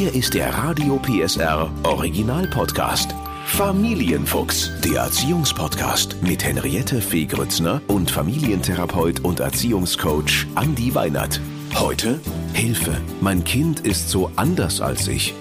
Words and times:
Hier 0.00 0.14
ist 0.14 0.32
der 0.32 0.48
Radio 0.54 0.98
PSR 0.98 1.70
Original 1.82 2.46
Podcast. 2.46 3.14
Familienfuchs, 3.44 4.70
der 4.82 5.02
Erziehungspodcast 5.02 6.22
mit 6.22 6.42
Henriette 6.42 7.02
Fee 7.02 7.26
Grützner 7.26 7.82
und 7.86 8.10
Familientherapeut 8.10 9.20
und 9.20 9.40
Erziehungscoach 9.40 10.46
Andi 10.54 10.94
Weinert. 10.94 11.38
Heute 11.74 12.18
Hilfe. 12.54 12.98
Mein 13.20 13.44
Kind 13.44 13.80
ist 13.80 14.08
so 14.08 14.30
anders 14.36 14.80
als 14.80 15.06
ich. 15.06 15.34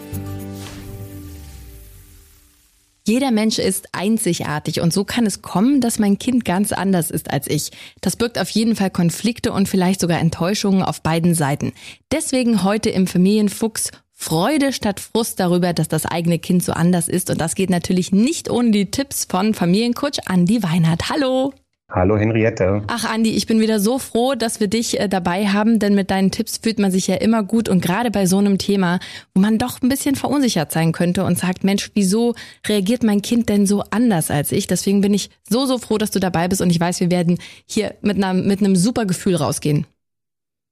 Jeder 3.07 3.31
Mensch 3.31 3.59
ist 3.59 3.87
einzigartig 3.93 4.81
und 4.81 4.91
so 4.91 5.05
kann 5.05 5.25
es 5.25 5.41
kommen, 5.41 5.79
dass 5.79 5.99
mein 5.99 6.19
Kind 6.19 6.43
ganz 6.43 6.73
anders 6.73 7.11
ist 7.11 7.31
als 7.31 7.47
ich. 7.47 7.71
Das 8.01 8.17
birgt 8.17 8.37
auf 8.37 8.49
jeden 8.49 8.75
Fall 8.75 8.89
Konflikte 8.89 9.53
und 9.53 9.69
vielleicht 9.69 10.01
sogar 10.01 10.19
Enttäuschungen 10.19 10.83
auf 10.83 11.01
beiden 11.01 11.33
Seiten. 11.33 11.71
Deswegen 12.11 12.65
heute 12.65 12.89
im 12.89 13.07
Familienfuchs 13.07 13.91
Freude 14.21 14.73
statt 14.73 14.99
Frust 14.99 15.39
darüber, 15.39 15.71
dass 15.71 15.87
das 15.87 16.05
eigene 16.05 16.39
Kind 16.39 16.61
so 16.61 16.73
anders 16.73 17.07
ist. 17.07 17.29
Und 17.29 17.39
das 17.39 17.55
geht 17.55 17.69
natürlich 17.69 18.11
nicht 18.11 18.51
ohne 18.51 18.71
die 18.71 18.92
Tipps 18.92 19.23
von 19.23 19.54
Familiencoach 19.54 20.28
Andi 20.28 20.61
Weinhardt. 20.61 21.09
Hallo! 21.09 21.54
Hallo 21.89 22.18
Henriette. 22.18 22.83
Ach 22.87 23.05
Andi, 23.05 23.32
ich 23.32 23.47
bin 23.47 23.61
wieder 23.61 23.79
so 23.79 23.97
froh, 23.97 24.36
dass 24.36 24.59
wir 24.59 24.68
dich 24.68 25.00
äh, 25.00 25.07
dabei 25.07 25.47
haben, 25.47 25.79
denn 25.79 25.95
mit 25.95 26.11
deinen 26.11 26.32
Tipps 26.32 26.57
fühlt 26.57 26.79
man 26.79 26.92
sich 26.92 27.07
ja 27.07 27.15
immer 27.15 27.43
gut 27.43 27.69
und 27.69 27.82
gerade 27.82 28.11
bei 28.11 28.25
so 28.25 28.37
einem 28.37 28.57
Thema, 28.57 29.00
wo 29.33 29.39
man 29.39 29.57
doch 29.57 29.82
ein 29.82 29.89
bisschen 29.89 30.15
verunsichert 30.15 30.73
sein 30.73 30.92
könnte 30.92 31.23
und 31.23 31.39
sagt, 31.39 31.64
Mensch, 31.64 31.89
wieso 31.95 32.36
reagiert 32.67 33.03
mein 33.03 33.22
Kind 33.22 33.47
denn 33.47 33.66
so 33.66 33.83
anders 33.89 34.30
als 34.30 34.52
ich? 34.52 34.67
Deswegen 34.67 35.00
bin 35.00 35.14
ich 35.14 35.30
so, 35.50 35.66
so 35.66 35.78
froh, 35.78 35.97
dass 35.97 36.11
du 36.11 36.20
dabei 36.20 36.50
bist 36.50 36.61
und 36.61 36.70
ich 36.70 36.80
weiß, 36.80 37.00
wir 37.00 37.09
werden 37.09 37.39
hier 37.66 37.95
mit, 38.02 38.17
einer, 38.17 38.33
mit 38.33 38.59
einem 38.59 38.75
super 38.75 39.06
Gefühl 39.06 39.38
rausgehen. 39.38 39.88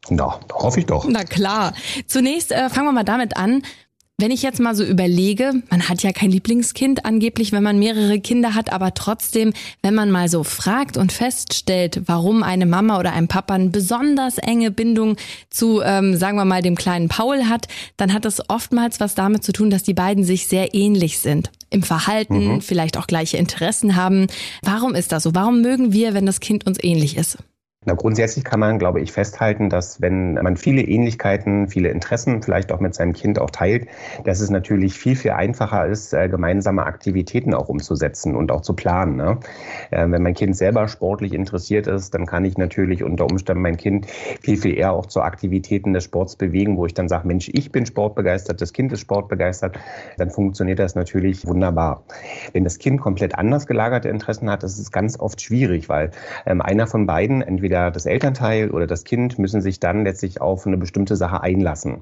Na, 0.09 0.39
hoffe 0.53 0.79
ich 0.79 0.85
doch. 0.85 1.05
Na 1.07 1.23
klar. 1.23 1.73
Zunächst 2.05 2.51
äh, 2.51 2.69
fangen 2.69 2.87
wir 2.87 2.93
mal 2.93 3.03
damit 3.03 3.37
an, 3.37 3.63
wenn 4.19 4.31
ich 4.31 4.41
jetzt 4.41 4.59
mal 4.59 4.73
so 4.73 4.83
überlege, 4.83 5.61
man 5.69 5.87
hat 5.89 6.01
ja 6.01 6.11
kein 6.11 6.31
Lieblingskind 6.31 7.05
angeblich, 7.05 7.51
wenn 7.51 7.61
man 7.61 7.77
mehrere 7.77 8.19
Kinder 8.19 8.55
hat, 8.55 8.73
aber 8.73 8.95
trotzdem, 8.95 9.53
wenn 9.83 9.93
man 9.93 10.09
mal 10.09 10.27
so 10.27 10.43
fragt 10.43 10.97
und 10.97 11.11
feststellt, 11.11 12.01
warum 12.07 12.41
eine 12.41 12.65
Mama 12.65 12.97
oder 12.97 13.13
ein 13.13 13.27
Papa 13.27 13.53
eine 13.53 13.69
besonders 13.69 14.39
enge 14.39 14.71
Bindung 14.71 15.17
zu, 15.51 15.81
ähm, 15.83 16.17
sagen 16.17 16.35
wir 16.35 16.45
mal, 16.45 16.63
dem 16.63 16.73
kleinen 16.73 17.09
Paul 17.09 17.43
hat, 17.43 17.67
dann 17.95 18.11
hat 18.11 18.25
das 18.25 18.49
oftmals 18.49 18.99
was 18.99 19.13
damit 19.13 19.43
zu 19.43 19.51
tun, 19.51 19.69
dass 19.69 19.83
die 19.83 19.93
beiden 19.93 20.23
sich 20.23 20.47
sehr 20.47 20.73
ähnlich 20.73 21.19
sind. 21.19 21.51
Im 21.69 21.83
Verhalten, 21.83 22.55
mhm. 22.55 22.61
vielleicht 22.61 22.97
auch 22.97 23.05
gleiche 23.05 23.37
Interessen 23.37 23.95
haben. 23.95 24.25
Warum 24.63 24.95
ist 24.95 25.11
das 25.11 25.21
so? 25.21 25.35
Warum 25.35 25.61
mögen 25.61 25.93
wir, 25.93 26.15
wenn 26.15 26.25
das 26.25 26.39
Kind 26.39 26.65
uns 26.65 26.83
ähnlich 26.83 27.17
ist? 27.17 27.37
Na, 27.87 27.93
grundsätzlich 27.93 28.43
kann 28.43 28.59
man, 28.59 28.79
glaube 28.79 28.99
ich, 28.99 29.13
festhalten, 29.13 29.69
dass 29.69 30.01
wenn 30.01 30.33
man 30.33 30.57
viele 30.57 30.81
Ähnlichkeiten, 30.81 31.69
viele 31.69 31.87
Interessen 31.87 32.43
vielleicht 32.43 32.73
auch 32.73 32.81
mit 32.81 32.93
seinem 32.93 33.13
Kind 33.13 33.39
auch 33.39 33.49
teilt, 33.49 33.87
dass 34.25 34.41
es 34.41 34.49
natürlich 34.49 34.99
viel, 34.99 35.15
viel 35.15 35.31
einfacher 35.31 35.85
ist, 35.85 36.13
äh, 36.13 36.27
gemeinsame 36.27 36.85
Aktivitäten 36.85 37.53
auch 37.53 37.69
umzusetzen 37.69 38.35
und 38.35 38.51
auch 38.51 38.59
zu 38.59 38.73
planen. 38.73 39.15
Ne? 39.15 39.37
Äh, 39.91 40.05
wenn 40.09 40.21
mein 40.21 40.33
Kind 40.33 40.57
selber 40.57 40.89
sportlich 40.89 41.31
interessiert 41.31 41.87
ist, 41.87 42.13
dann 42.13 42.25
kann 42.25 42.43
ich 42.43 42.57
natürlich 42.57 43.05
unter 43.05 43.23
Umständen 43.23 43.61
mein 43.61 43.77
Kind 43.77 44.07
viel, 44.41 44.57
viel 44.57 44.77
eher 44.77 44.91
auch 44.91 45.05
zu 45.05 45.21
Aktivitäten 45.21 45.93
des 45.93 46.03
Sports 46.03 46.35
bewegen, 46.35 46.75
wo 46.75 46.85
ich 46.87 46.93
dann 46.93 47.07
sage, 47.07 47.25
Mensch, 47.25 47.49
ich 47.53 47.71
bin 47.71 47.85
sportbegeistert, 47.85 48.59
das 48.59 48.73
Kind 48.73 48.91
ist 48.91 48.99
sportbegeistert, 48.99 49.79
dann 50.17 50.29
funktioniert 50.29 50.79
das 50.79 50.95
natürlich 50.95 51.47
wunderbar. 51.47 52.03
Wenn 52.51 52.65
das 52.65 52.79
Kind 52.79 52.99
komplett 52.99 53.35
anders 53.35 53.65
gelagerte 53.65 54.09
Interessen 54.09 54.49
hat, 54.49 54.63
das 54.63 54.77
ist 54.77 54.91
ganz 54.91 55.17
oft 55.17 55.39
schwierig, 55.39 55.87
weil 55.87 56.11
ähm, 56.45 56.61
einer 56.61 56.85
von 56.85 57.05
beiden 57.05 57.41
entweder 57.41 57.76
entweder 57.77 57.91
das 57.91 58.05
Elternteil 58.05 58.71
oder 58.71 58.87
das 58.87 59.03
Kind 59.03 59.37
müssen 59.39 59.61
sich 59.61 59.79
dann 59.79 60.03
letztlich 60.03 60.41
auf 60.41 60.65
eine 60.65 60.77
bestimmte 60.77 61.15
Sache 61.15 61.41
einlassen. 61.41 62.01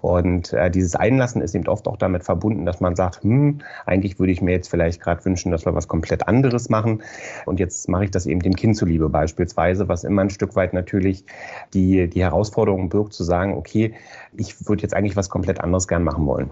Und 0.00 0.52
äh, 0.52 0.70
dieses 0.70 0.96
Einlassen 0.96 1.40
ist 1.40 1.54
eben 1.54 1.68
oft 1.68 1.86
auch 1.88 1.96
damit 1.96 2.24
verbunden, 2.24 2.66
dass 2.66 2.80
man 2.80 2.96
sagt, 2.96 3.22
hm, 3.22 3.60
eigentlich 3.86 4.18
würde 4.18 4.32
ich 4.32 4.40
mir 4.40 4.52
jetzt 4.52 4.68
vielleicht 4.68 5.00
gerade 5.00 5.24
wünschen, 5.24 5.52
dass 5.52 5.64
wir 5.64 5.74
was 5.74 5.88
komplett 5.88 6.26
anderes 6.26 6.68
machen. 6.68 7.02
Und 7.46 7.60
jetzt 7.60 7.88
mache 7.88 8.04
ich 8.04 8.10
das 8.10 8.26
eben 8.26 8.40
dem 8.40 8.56
Kind 8.56 8.76
zuliebe 8.76 9.08
beispielsweise, 9.08 9.88
was 9.88 10.04
immer 10.04 10.22
ein 10.22 10.30
Stück 10.30 10.56
weit 10.56 10.72
natürlich 10.72 11.24
die, 11.72 12.08
die 12.08 12.22
Herausforderung 12.22 12.88
birgt, 12.88 13.12
zu 13.12 13.24
sagen, 13.24 13.54
okay, 13.54 13.94
ich 14.36 14.66
würde 14.68 14.82
jetzt 14.82 14.94
eigentlich 14.94 15.16
was 15.16 15.30
komplett 15.30 15.60
anderes 15.60 15.88
gern 15.88 16.02
machen 16.02 16.26
wollen. 16.26 16.50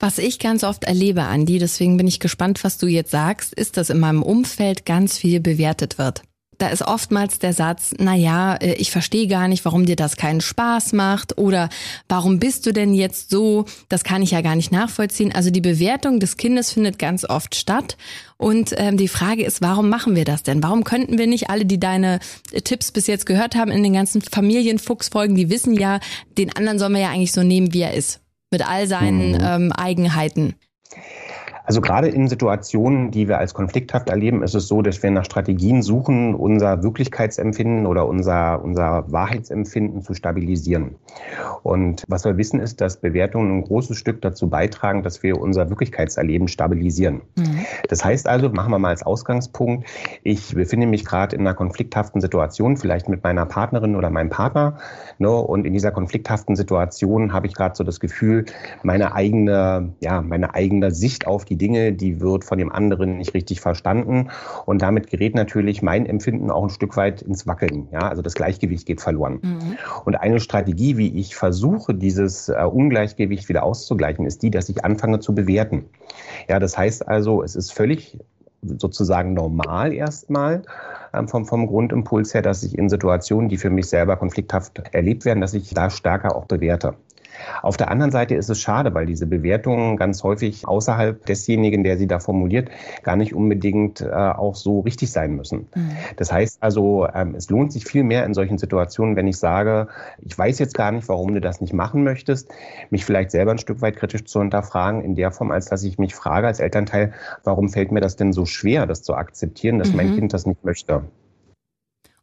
Was 0.00 0.18
ich 0.18 0.38
ganz 0.38 0.64
oft 0.64 0.84
erlebe, 0.84 1.22
Andi, 1.22 1.58
deswegen 1.58 1.96
bin 1.96 2.08
ich 2.08 2.20
gespannt, 2.20 2.64
was 2.64 2.78
du 2.78 2.86
jetzt 2.86 3.12
sagst, 3.12 3.54
ist, 3.54 3.76
dass 3.76 3.90
in 3.90 4.00
meinem 4.00 4.22
Umfeld 4.22 4.84
ganz 4.84 5.16
viel 5.16 5.40
bewertet 5.40 5.98
wird. 5.98 6.24
Da 6.58 6.68
ist 6.68 6.82
oftmals 6.82 7.38
der 7.38 7.52
Satz, 7.52 7.94
na 7.98 8.14
ja, 8.14 8.54
äh, 8.56 8.74
ich 8.74 8.90
verstehe 8.90 9.26
gar 9.26 9.48
nicht, 9.48 9.64
warum 9.64 9.86
dir 9.86 9.96
das 9.96 10.16
keinen 10.16 10.40
Spaß 10.40 10.92
macht 10.92 11.38
oder 11.38 11.68
warum 12.08 12.38
bist 12.38 12.66
du 12.66 12.72
denn 12.72 12.94
jetzt 12.94 13.30
so? 13.30 13.64
Das 13.88 14.04
kann 14.04 14.22
ich 14.22 14.32
ja 14.32 14.40
gar 14.40 14.56
nicht 14.56 14.72
nachvollziehen. 14.72 15.34
Also 15.34 15.50
die 15.50 15.60
Bewertung 15.60 16.20
des 16.20 16.36
Kindes 16.36 16.72
findet 16.72 16.98
ganz 16.98 17.24
oft 17.28 17.54
statt 17.54 17.96
und 18.36 18.74
ähm, 18.76 18.96
die 18.96 19.08
Frage 19.08 19.44
ist, 19.44 19.62
warum 19.62 19.88
machen 19.88 20.16
wir 20.16 20.24
das 20.24 20.42
denn? 20.42 20.62
Warum 20.62 20.84
könnten 20.84 21.18
wir 21.18 21.26
nicht 21.26 21.50
alle, 21.50 21.64
die 21.64 21.80
deine 21.80 22.18
äh, 22.52 22.60
Tipps 22.60 22.92
bis 22.92 23.06
jetzt 23.06 23.26
gehört 23.26 23.54
haben 23.54 23.70
in 23.70 23.82
den 23.82 23.92
ganzen 23.92 24.22
Familienfuchsfolgen, 24.22 25.36
die 25.36 25.50
wissen 25.50 25.74
ja, 25.74 26.00
den 26.36 26.54
anderen 26.54 26.78
soll 26.78 26.90
man 26.90 27.00
ja 27.00 27.10
eigentlich 27.10 27.32
so 27.32 27.42
nehmen, 27.42 27.72
wie 27.72 27.82
er 27.82 27.94
ist, 27.94 28.20
mit 28.50 28.66
all 28.66 28.86
seinen 28.86 29.32
mhm. 29.32 29.40
ähm, 29.40 29.72
Eigenheiten. 29.72 30.54
Also 31.64 31.80
gerade 31.80 32.08
in 32.08 32.28
Situationen, 32.28 33.10
die 33.10 33.26
wir 33.26 33.38
als 33.38 33.54
konflikthaft 33.54 34.10
erleben, 34.10 34.42
ist 34.42 34.54
es 34.54 34.68
so, 34.68 34.82
dass 34.82 35.02
wir 35.02 35.10
nach 35.10 35.24
Strategien 35.24 35.82
suchen, 35.82 36.34
unser 36.34 36.82
Wirklichkeitsempfinden 36.82 37.86
oder 37.86 38.06
unser, 38.06 38.62
unser 38.62 39.10
Wahrheitsempfinden 39.10 40.02
zu 40.02 40.12
stabilisieren. 40.12 40.96
Und 41.62 42.04
was 42.06 42.26
wir 42.26 42.36
wissen 42.36 42.60
ist, 42.60 42.82
dass 42.82 42.98
Bewertungen 42.98 43.58
ein 43.58 43.64
großes 43.64 43.96
Stück 43.96 44.20
dazu 44.20 44.50
beitragen, 44.50 45.02
dass 45.02 45.22
wir 45.22 45.40
unser 45.40 45.70
Wirklichkeitserleben 45.70 46.48
stabilisieren. 46.48 47.22
Mhm. 47.36 47.64
Das 47.88 48.04
heißt 48.04 48.28
also, 48.28 48.50
machen 48.50 48.70
wir 48.70 48.78
mal 48.78 48.90
als 48.90 49.02
Ausgangspunkt, 49.02 49.88
ich 50.22 50.54
befinde 50.54 50.86
mich 50.86 51.06
gerade 51.06 51.34
in 51.34 51.42
einer 51.42 51.54
konflikthaften 51.54 52.20
Situation, 52.20 52.76
vielleicht 52.76 53.08
mit 53.08 53.24
meiner 53.24 53.46
Partnerin 53.46 53.96
oder 53.96 54.10
meinem 54.10 54.28
Partner. 54.30 54.76
Ne, 55.18 55.30
und 55.30 55.64
in 55.64 55.72
dieser 55.72 55.92
konflikthaften 55.92 56.56
Situation 56.56 57.32
habe 57.32 57.46
ich 57.46 57.54
gerade 57.54 57.74
so 57.74 57.84
das 57.84 58.00
Gefühl, 58.00 58.44
meine 58.82 59.14
eigene, 59.14 59.94
ja, 60.00 60.20
meine 60.20 60.54
eigene 60.54 60.90
Sicht 60.90 61.26
auf 61.26 61.46
die 61.46 61.53
die 61.54 61.66
Dinge, 61.66 61.92
die 61.92 62.20
wird 62.20 62.44
von 62.44 62.58
dem 62.58 62.72
anderen 62.72 63.18
nicht 63.18 63.34
richtig 63.34 63.60
verstanden. 63.60 64.30
Und 64.66 64.82
damit 64.82 65.08
gerät 65.08 65.34
natürlich 65.34 65.82
mein 65.82 66.06
Empfinden 66.06 66.50
auch 66.50 66.64
ein 66.64 66.70
Stück 66.70 66.96
weit 66.96 67.22
ins 67.22 67.46
Wackeln. 67.46 67.88
Ja, 67.92 68.08
also 68.08 68.22
das 68.22 68.34
Gleichgewicht 68.34 68.86
geht 68.86 69.00
verloren. 69.00 69.38
Mhm. 69.42 69.78
Und 70.04 70.16
eine 70.16 70.40
Strategie, 70.40 70.96
wie 70.96 71.18
ich 71.18 71.36
versuche, 71.36 71.94
dieses 71.94 72.48
äh, 72.48 72.64
Ungleichgewicht 72.64 73.48
wieder 73.48 73.62
auszugleichen, 73.62 74.26
ist 74.26 74.42
die, 74.42 74.50
dass 74.50 74.68
ich 74.68 74.84
anfange 74.84 75.20
zu 75.20 75.34
bewerten. 75.34 75.84
Ja, 76.48 76.58
das 76.58 76.76
heißt 76.76 77.06
also, 77.06 77.42
es 77.42 77.54
ist 77.54 77.72
völlig 77.72 78.18
sozusagen 78.62 79.34
normal 79.34 79.92
erstmal 79.92 80.62
ähm, 81.12 81.28
vom, 81.28 81.44
vom 81.46 81.66
Grundimpuls 81.66 82.34
her, 82.34 82.42
dass 82.42 82.62
ich 82.62 82.76
in 82.76 82.88
Situationen, 82.88 83.48
die 83.48 83.58
für 83.58 83.70
mich 83.70 83.88
selber 83.88 84.16
konflikthaft 84.16 84.82
erlebt 84.92 85.24
werden, 85.24 85.40
dass 85.40 85.54
ich 85.54 85.72
da 85.74 85.90
stärker 85.90 86.34
auch 86.34 86.46
bewerte. 86.46 86.94
Auf 87.62 87.76
der 87.76 87.90
anderen 87.90 88.10
Seite 88.10 88.34
ist 88.34 88.48
es 88.48 88.60
schade, 88.60 88.94
weil 88.94 89.06
diese 89.06 89.26
Bewertungen 89.26 89.96
ganz 89.96 90.22
häufig 90.22 90.66
außerhalb 90.66 91.24
desjenigen, 91.26 91.84
der 91.84 91.96
sie 91.96 92.06
da 92.06 92.18
formuliert, 92.18 92.70
gar 93.02 93.16
nicht 93.16 93.34
unbedingt 93.34 94.00
äh, 94.00 94.10
auch 94.12 94.54
so 94.54 94.80
richtig 94.80 95.10
sein 95.12 95.34
müssen. 95.34 95.66
Mhm. 95.74 95.92
Das 96.16 96.32
heißt 96.32 96.62
also, 96.62 97.06
ähm, 97.14 97.34
es 97.34 97.50
lohnt 97.50 97.72
sich 97.72 97.84
viel 97.84 98.02
mehr 98.02 98.24
in 98.24 98.34
solchen 98.34 98.58
Situationen, 98.58 99.16
wenn 99.16 99.26
ich 99.26 99.38
sage, 99.38 99.88
ich 100.18 100.36
weiß 100.36 100.58
jetzt 100.58 100.74
gar 100.74 100.92
nicht, 100.92 101.08
warum 101.08 101.34
du 101.34 101.40
das 101.40 101.60
nicht 101.60 101.72
machen 101.72 102.04
möchtest, 102.04 102.50
mich 102.90 103.04
vielleicht 103.04 103.30
selber 103.30 103.52
ein 103.52 103.58
Stück 103.58 103.82
weit 103.82 103.96
kritisch 103.96 104.24
zu 104.24 104.40
hinterfragen, 104.40 105.02
in 105.02 105.14
der 105.14 105.30
Form, 105.30 105.50
als 105.50 105.66
dass 105.66 105.82
ich 105.82 105.98
mich 105.98 106.14
frage 106.14 106.46
als 106.46 106.60
Elternteil, 106.60 107.12
warum 107.42 107.68
fällt 107.68 107.92
mir 107.92 108.00
das 108.00 108.16
denn 108.16 108.32
so 108.32 108.44
schwer, 108.46 108.86
das 108.86 109.02
zu 109.02 109.14
akzeptieren, 109.14 109.78
dass 109.78 109.90
mhm. 109.90 109.96
mein 109.96 110.14
Kind 110.14 110.32
das 110.32 110.46
nicht 110.46 110.64
möchte. 110.64 111.02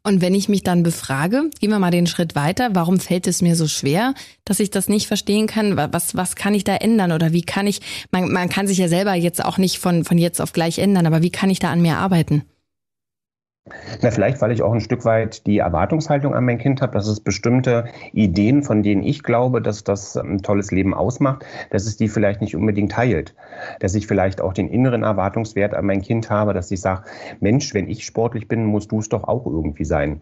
Und 0.04 0.20
wenn 0.20 0.34
ich 0.34 0.50
mich 0.50 0.64
dann 0.64 0.82
befrage, 0.82 1.52
gehen 1.60 1.70
wir 1.70 1.78
mal 1.78 1.92
den 1.92 2.08
Schritt 2.08 2.34
weiter, 2.34 2.70
warum 2.74 3.00
fällt 3.00 3.28
es 3.28 3.44
mir 3.44 3.56
so 3.56 3.68
schwer, 3.68 4.16
dass 4.46 4.60
ich 4.60 4.72
das 4.72 4.90
nicht 4.90 5.06
verstehen 5.06 5.46
kann? 5.46 5.78
Was, 5.78 6.16
was 6.16 6.36
kann 6.36 6.56
ich 6.56 6.64
da 6.64 6.76
ändern 6.76 7.12
oder 7.12 7.34
wie 7.34 7.44
kann 7.44 7.68
ich, 7.68 7.82
man, 8.12 8.32
man 8.32 8.50
kann 8.50 8.66
sich 8.66 8.80
ja 8.80 8.88
selber 8.88 9.14
jetzt 9.14 9.46
auch 9.46 9.60
nicht 9.60 9.78
von, 9.78 10.04
von 10.04 10.18
jetzt 10.18 10.42
auf 10.42 10.54
gleich 10.54 10.80
ändern, 10.80 11.06
aber 11.06 11.22
wie 11.22 11.30
kann 11.30 11.52
ich 11.52 11.60
da 11.60 11.72
an 11.72 11.84
mir 11.84 11.98
arbeiten? 11.98 12.44
Na, 14.02 14.10
vielleicht, 14.10 14.42
weil 14.42 14.52
ich 14.52 14.64
auch 14.64 14.74
ein 14.74 14.80
Stück 14.80 15.06
weit 15.06 15.46
die 15.46 15.60
Erwartungshaltung 15.60 16.34
an 16.34 16.46
mein 16.46 16.58
Kind 16.58 16.82
habe, 16.82 16.94
dass 16.94 17.08
es 17.08 17.20
bestimmte 17.20 17.86
Ideen, 18.12 18.64
von 18.64 18.82
denen 18.82 19.04
ich 19.04 19.22
glaube, 19.22 19.62
dass 19.62 19.84
das 19.84 20.18
ein 20.18 20.42
tolles 20.42 20.72
Leben 20.72 20.96
ausmacht, 20.96 21.46
dass 21.70 21.86
es 21.86 21.98
die 21.98 22.08
vielleicht 22.08 22.42
nicht 22.42 22.56
unbedingt 22.56 22.94
teilt. 22.94 23.36
Dass 23.80 23.94
ich 23.94 24.08
vielleicht 24.08 24.42
auch 24.42 24.54
den 24.54 24.68
inneren 24.68 25.04
Erwartungswert 25.04 25.76
an 25.76 25.86
mein 25.86 26.02
Kind 26.02 26.32
habe, 26.32 26.54
dass 26.54 26.72
ich 26.72 26.82
sage, 26.82 27.04
Mensch, 27.40 27.76
wenn 27.76 27.88
ich 27.88 28.04
sportlich 28.04 28.48
bin, 28.48 28.66
musst 28.66 28.92
du 28.92 29.00
es 29.00 29.10
doch 29.10 29.26
auch 29.26 29.46
irgendwie 29.46 29.86
sein. 29.86 30.22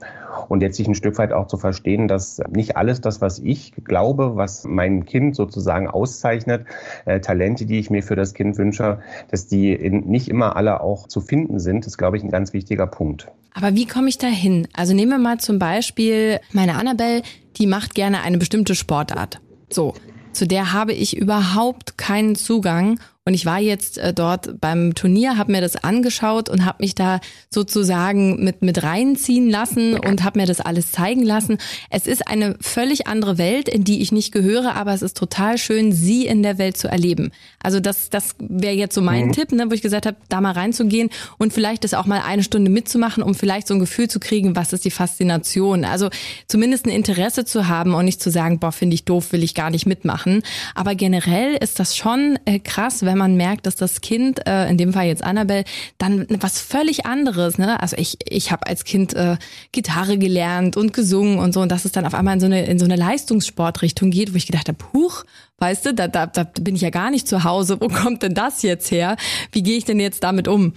Und 0.49 0.61
jetzt 0.61 0.75
sich 0.75 0.87
ein 0.89 0.95
Stück 0.95 1.17
weit 1.17 1.31
auch 1.31 1.47
zu 1.47 1.57
verstehen, 1.57 2.09
dass 2.09 2.41
nicht 2.49 2.75
alles 2.75 2.99
das, 2.99 3.21
was 3.21 3.39
ich 3.39 3.73
glaube, 3.85 4.35
was 4.35 4.65
mein 4.65 5.05
Kind 5.05 5.37
sozusagen 5.37 5.87
auszeichnet, 5.87 6.65
äh, 7.05 7.21
Talente, 7.21 7.65
die 7.65 7.79
ich 7.79 7.89
mir 7.89 8.03
für 8.03 8.17
das 8.17 8.33
Kind 8.33 8.57
wünsche, 8.57 8.99
dass 9.31 9.47
die 9.47 9.73
in, 9.73 10.01
nicht 10.01 10.27
immer 10.27 10.57
alle 10.57 10.81
auch 10.81 11.07
zu 11.07 11.21
finden 11.21 11.59
sind, 11.59 11.87
ist, 11.87 11.97
glaube 11.97 12.17
ich, 12.17 12.23
ein 12.23 12.31
ganz 12.31 12.51
wichtiger 12.51 12.87
Punkt. 12.87 13.28
Aber 13.53 13.75
wie 13.75 13.85
komme 13.85 14.09
ich 14.09 14.17
da 14.17 14.27
hin? 14.27 14.67
Also 14.73 14.93
nehmen 14.93 15.11
wir 15.11 15.17
mal 15.17 15.39
zum 15.39 15.59
Beispiel 15.59 16.39
meine 16.51 16.75
Annabelle, 16.75 17.23
die 17.57 17.67
macht 17.67 17.95
gerne 17.95 18.21
eine 18.21 18.37
bestimmte 18.37 18.75
Sportart. 18.75 19.39
So. 19.69 19.93
zu 20.31 20.47
der 20.47 20.71
habe 20.71 20.93
ich 20.93 21.17
überhaupt 21.17 21.97
keinen 21.97 22.35
Zugang. 22.35 22.99
Und 23.25 23.33
ich 23.33 23.45
war 23.45 23.59
jetzt 23.59 23.97
äh, 23.97 24.13
dort 24.13 24.59
beim 24.59 24.95
Turnier, 24.95 25.37
habe 25.37 25.51
mir 25.51 25.61
das 25.61 25.75
angeschaut 25.75 26.49
und 26.49 26.65
habe 26.65 26.81
mich 26.81 26.95
da 26.95 27.19
sozusagen 27.51 28.43
mit, 28.43 28.61
mit 28.61 28.81
reinziehen 28.81 29.49
lassen 29.49 29.93
und 29.99 30.23
habe 30.23 30.39
mir 30.39 30.47
das 30.47 30.61
alles 30.61 30.91
zeigen 30.91 31.23
lassen. 31.23 31.57
Es 31.89 32.07
ist 32.07 32.27
eine 32.27 32.55
völlig 32.61 33.07
andere 33.07 33.37
Welt, 33.37 33.69
in 33.69 33.83
die 33.83 34.01
ich 34.01 34.11
nicht 34.11 34.31
gehöre, 34.31 34.75
aber 34.75 34.93
es 34.93 35.01
ist 35.01 35.17
total 35.17 35.57
schön, 35.57 35.91
sie 35.91 36.25
in 36.25 36.41
der 36.41 36.57
Welt 36.57 36.77
zu 36.77 36.87
erleben. 36.87 37.31
Also 37.61 37.79
das, 37.79 38.09
das 38.09 38.35
wäre 38.39 38.73
jetzt 38.73 38.95
so 38.95 39.01
mein 39.01 39.27
mhm. 39.27 39.31
Tipp, 39.33 39.51
ne, 39.51 39.69
wo 39.69 39.73
ich 39.73 39.81
gesagt 39.81 40.05
habe, 40.05 40.17
da 40.29 40.41
mal 40.41 40.53
reinzugehen 40.53 41.09
und 41.37 41.53
vielleicht 41.53 41.83
das 41.83 41.93
auch 41.93 42.05
mal 42.05 42.21
eine 42.25 42.41
Stunde 42.41 42.71
mitzumachen, 42.71 43.21
um 43.21 43.35
vielleicht 43.35 43.67
so 43.67 43.73
ein 43.73 43.79
Gefühl 43.79 44.09
zu 44.09 44.19
kriegen, 44.19 44.55
was 44.55 44.73
ist 44.73 44.85
die 44.85 44.91
Faszination. 44.91 45.83
Also 45.85 46.09
zumindest 46.47 46.85
ein 46.85 46.91
Interesse 46.91 47.45
zu 47.45 47.67
haben 47.67 47.93
und 47.93 48.05
nicht 48.05 48.23
zu 48.23 48.31
sagen, 48.31 48.59
boah, 48.59 48.71
finde 48.71 48.95
ich 48.95 49.03
doof, 49.03 49.33
will 49.33 49.43
ich 49.43 49.55
gar 49.55 49.69
nicht 49.69 49.85
mitmachen. 49.85 50.41
Aber 50.73 50.95
generell 50.95 51.55
ist 51.55 51.79
das 51.79 51.95
schon 51.95 52.39
äh, 52.45 52.59
krass, 52.59 53.03
wenn 53.09 53.17
man 53.17 53.35
merkt, 53.35 53.65
dass 53.65 53.75
das 53.75 54.01
Kind, 54.01 54.45
äh, 54.47 54.69
in 54.69 54.77
dem 54.77 54.93
Fall 54.93 55.07
jetzt 55.07 55.23
Annabelle, 55.23 55.63
dann 55.97 56.27
was 56.39 56.61
völlig 56.61 57.07
anderes, 57.07 57.57
ne? 57.57 57.81
Also 57.81 57.97
ich, 57.97 58.17
ich 58.29 58.51
habe 58.51 58.67
als 58.67 58.83
Kind 58.83 59.15
äh, 59.15 59.37
Gitarre 59.71 60.17
gelernt 60.19 60.77
und 60.77 60.93
gesungen 60.93 61.39
und 61.39 61.53
so 61.53 61.61
und 61.61 61.71
dass 61.71 61.85
es 61.85 61.91
dann 61.91 62.05
auf 62.05 62.13
einmal 62.13 62.35
in 62.35 62.39
so 62.39 62.45
eine, 62.45 62.65
in 62.65 62.77
so 62.77 62.85
eine 62.85 62.95
Leistungssportrichtung 62.95 64.11
geht, 64.11 64.31
wo 64.33 64.37
ich 64.37 64.45
gedacht 64.45 64.67
habe, 64.69 64.77
huch, 64.93 65.25
weißt 65.57 65.87
du, 65.87 65.93
da, 65.93 66.07
da, 66.07 66.27
da 66.27 66.43
bin 66.43 66.75
ich 66.75 66.81
ja 66.81 66.91
gar 66.91 67.09
nicht 67.09 67.27
zu 67.27 67.43
Hause. 67.43 67.81
Wo 67.81 67.87
kommt 67.87 68.23
denn 68.23 68.35
das 68.35 68.61
jetzt 68.61 68.91
her? 68.91 69.17
Wie 69.51 69.63
gehe 69.63 69.77
ich 69.77 69.85
denn 69.85 69.99
jetzt 69.99 70.23
damit 70.23 70.47
um? 70.47 70.73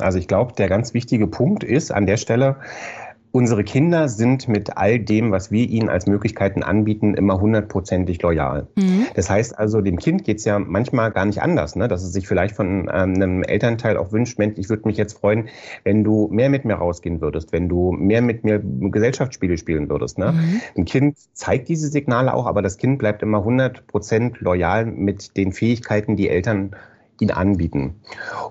Also 0.00 0.18
ich 0.18 0.28
glaube, 0.28 0.54
der 0.56 0.68
ganz 0.68 0.94
wichtige 0.94 1.26
Punkt 1.26 1.62
ist 1.62 1.92
an 1.92 2.06
der 2.06 2.16
Stelle, 2.16 2.56
Unsere 3.32 3.64
Kinder 3.64 4.10
sind 4.10 4.46
mit 4.46 4.76
all 4.76 4.98
dem, 4.98 5.32
was 5.32 5.50
wir 5.50 5.66
ihnen 5.66 5.88
als 5.88 6.06
Möglichkeiten 6.06 6.62
anbieten, 6.62 7.14
immer 7.14 7.40
hundertprozentig 7.40 8.20
loyal. 8.20 8.66
Mhm. 8.76 9.06
Das 9.14 9.30
heißt 9.30 9.58
also, 9.58 9.80
dem 9.80 9.98
Kind 9.98 10.24
geht's 10.24 10.44
ja 10.44 10.58
manchmal 10.58 11.10
gar 11.12 11.24
nicht 11.24 11.40
anders, 11.40 11.74
ne? 11.74 11.88
dass 11.88 12.02
es 12.02 12.12
sich 12.12 12.28
vielleicht 12.28 12.54
von 12.54 12.90
ähm, 12.92 13.14
einem 13.14 13.42
Elternteil 13.42 13.96
auch 13.96 14.12
wünscht, 14.12 14.38
Mensch, 14.38 14.58
ich 14.58 14.68
würde 14.68 14.86
mich 14.86 14.98
jetzt 14.98 15.14
freuen, 15.14 15.48
wenn 15.82 16.04
du 16.04 16.28
mehr 16.30 16.50
mit 16.50 16.66
mir 16.66 16.74
rausgehen 16.74 17.22
würdest, 17.22 17.52
wenn 17.52 17.70
du 17.70 17.92
mehr 17.92 18.20
mit 18.20 18.44
mir 18.44 18.60
Gesellschaftsspiele 18.62 19.56
spielen 19.56 19.88
würdest. 19.88 20.18
Ne? 20.18 20.32
Mhm. 20.32 20.60
Ein 20.76 20.84
Kind 20.84 21.16
zeigt 21.32 21.70
diese 21.70 21.88
Signale 21.88 22.34
auch, 22.34 22.46
aber 22.46 22.60
das 22.60 22.76
Kind 22.76 22.98
bleibt 22.98 23.22
immer 23.22 23.42
hundertprozent 23.42 24.40
loyal 24.40 24.84
mit 24.84 25.38
den 25.38 25.52
Fähigkeiten, 25.52 26.16
die 26.16 26.28
Eltern 26.28 26.76
ihn 27.22 27.30
anbieten. 27.30 28.00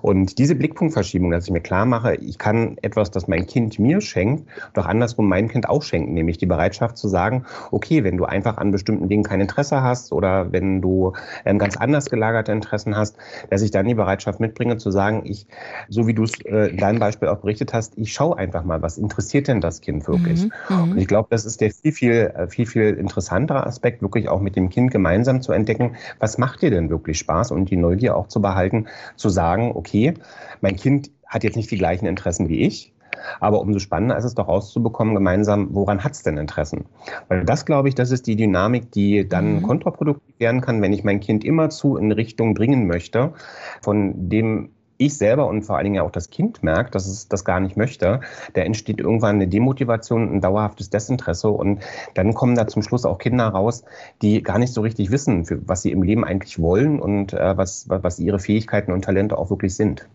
Und 0.00 0.38
diese 0.38 0.54
Blickpunktverschiebung, 0.54 1.30
dass 1.30 1.44
ich 1.44 1.52
mir 1.52 1.60
klar 1.60 1.84
mache, 1.84 2.16
ich 2.16 2.38
kann 2.38 2.76
etwas, 2.82 3.10
das 3.10 3.28
mein 3.28 3.46
Kind 3.46 3.78
mir 3.78 4.00
schenkt, 4.00 4.48
doch 4.72 4.86
andersrum 4.86 5.28
mein 5.28 5.48
Kind 5.48 5.68
auch 5.68 5.82
schenken, 5.82 6.14
nämlich 6.14 6.38
die 6.38 6.46
Bereitschaft 6.46 6.96
zu 6.96 7.06
sagen, 7.06 7.44
okay, 7.70 8.02
wenn 8.02 8.16
du 8.16 8.24
einfach 8.24 8.56
an 8.56 8.72
bestimmten 8.72 9.08
Dingen 9.08 9.22
kein 9.22 9.40
Interesse 9.40 9.82
hast 9.82 10.12
oder 10.12 10.52
wenn 10.52 10.80
du 10.80 11.12
ähm, 11.44 11.58
ganz 11.58 11.76
anders 11.76 12.10
gelagerte 12.10 12.50
Interessen 12.50 12.96
hast, 12.96 13.16
dass 13.50 13.62
ich 13.62 13.70
dann 13.70 13.86
die 13.86 13.94
Bereitschaft 13.94 14.40
mitbringe 14.40 14.78
zu 14.78 14.90
sagen, 14.90 15.22
ich, 15.24 15.46
so 15.88 16.06
wie 16.06 16.14
du 16.14 16.24
es 16.24 16.40
äh, 16.44 16.70
in 16.70 16.78
deinem 16.78 16.98
Beispiel 16.98 17.28
auch 17.28 17.38
berichtet 17.38 17.74
hast, 17.74 17.92
ich 17.96 18.12
schaue 18.12 18.38
einfach 18.38 18.64
mal, 18.64 18.82
was 18.82 18.98
interessiert 18.98 19.48
denn 19.48 19.60
das 19.60 19.80
Kind 19.80 20.08
wirklich? 20.08 20.44
Mhm, 20.44 20.52
mhm. 20.68 20.92
Und 20.92 20.98
ich 20.98 21.06
glaube, 21.06 21.28
das 21.30 21.44
ist 21.44 21.60
der 21.60 21.70
viel, 21.70 21.92
viel, 21.92 22.32
äh, 22.34 22.48
viel, 22.48 22.66
viel 22.66 22.94
interessantere 22.94 23.66
Aspekt, 23.66 24.00
wirklich 24.02 24.28
auch 24.28 24.40
mit 24.40 24.56
dem 24.56 24.70
Kind 24.70 24.90
gemeinsam 24.90 25.42
zu 25.42 25.52
entdecken, 25.52 25.96
was 26.18 26.38
macht 26.38 26.62
dir 26.62 26.70
denn 26.70 26.88
wirklich 26.88 27.18
Spaß 27.18 27.50
und 27.50 27.70
die 27.70 27.76
Neugier 27.76 28.16
auch 28.16 28.28
zu 28.28 28.40
behalten 28.40 28.61
verhalten, 28.62 28.86
zu 29.16 29.28
sagen, 29.28 29.72
okay, 29.74 30.14
mein 30.60 30.76
Kind 30.76 31.10
hat 31.26 31.44
jetzt 31.44 31.56
nicht 31.56 31.70
die 31.70 31.78
gleichen 31.78 32.06
Interessen 32.06 32.48
wie 32.48 32.60
ich, 32.60 32.92
aber 33.40 33.60
umso 33.60 33.78
spannender 33.78 34.16
ist 34.16 34.24
es 34.24 34.34
doch 34.34 34.48
rauszubekommen, 34.48 35.14
gemeinsam, 35.14 35.68
woran 35.72 36.02
hat 36.02 36.12
es 36.12 36.22
denn 36.22 36.38
Interessen? 36.38 36.86
Weil 37.28 37.44
das, 37.44 37.64
glaube 37.64 37.88
ich, 37.88 37.94
das 37.94 38.10
ist 38.10 38.26
die 38.26 38.36
Dynamik, 38.36 38.90
die 38.92 39.28
dann 39.28 39.56
mhm. 39.56 39.62
kontraproduktiv 39.62 40.38
werden 40.38 40.60
kann, 40.60 40.82
wenn 40.82 40.92
ich 40.92 41.04
mein 41.04 41.20
Kind 41.20 41.44
immerzu 41.44 41.96
in 41.96 42.12
Richtung 42.12 42.54
bringen 42.54 42.86
möchte, 42.86 43.32
von 43.80 44.28
dem 44.28 44.70
ich 45.06 45.16
selber 45.16 45.46
und 45.46 45.62
vor 45.62 45.76
allen 45.76 45.84
Dingen 45.84 46.02
auch 46.02 46.10
das 46.10 46.30
Kind 46.30 46.62
merkt, 46.62 46.94
dass 46.94 47.06
es 47.06 47.28
das 47.28 47.44
gar 47.44 47.60
nicht 47.60 47.76
möchte, 47.76 48.20
da 48.54 48.60
entsteht 48.62 49.00
irgendwann 49.00 49.36
eine 49.36 49.48
Demotivation, 49.48 50.32
ein 50.32 50.40
dauerhaftes 50.40 50.90
Desinteresse 50.90 51.48
und 51.48 51.82
dann 52.14 52.34
kommen 52.34 52.54
da 52.54 52.66
zum 52.66 52.82
Schluss 52.82 53.04
auch 53.04 53.18
Kinder 53.18 53.48
raus, 53.48 53.84
die 54.22 54.42
gar 54.42 54.58
nicht 54.58 54.72
so 54.72 54.80
richtig 54.80 55.10
wissen, 55.10 55.46
was 55.66 55.82
sie 55.82 55.90
im 55.90 56.02
Leben 56.02 56.24
eigentlich 56.24 56.58
wollen 56.58 57.00
und 57.00 57.32
äh, 57.32 57.56
was, 57.56 57.86
was 57.88 58.18
ihre 58.18 58.38
Fähigkeiten 58.38 58.92
und 58.92 59.04
Talente 59.04 59.38
auch 59.38 59.50
wirklich 59.50 59.74
sind. 59.74 60.08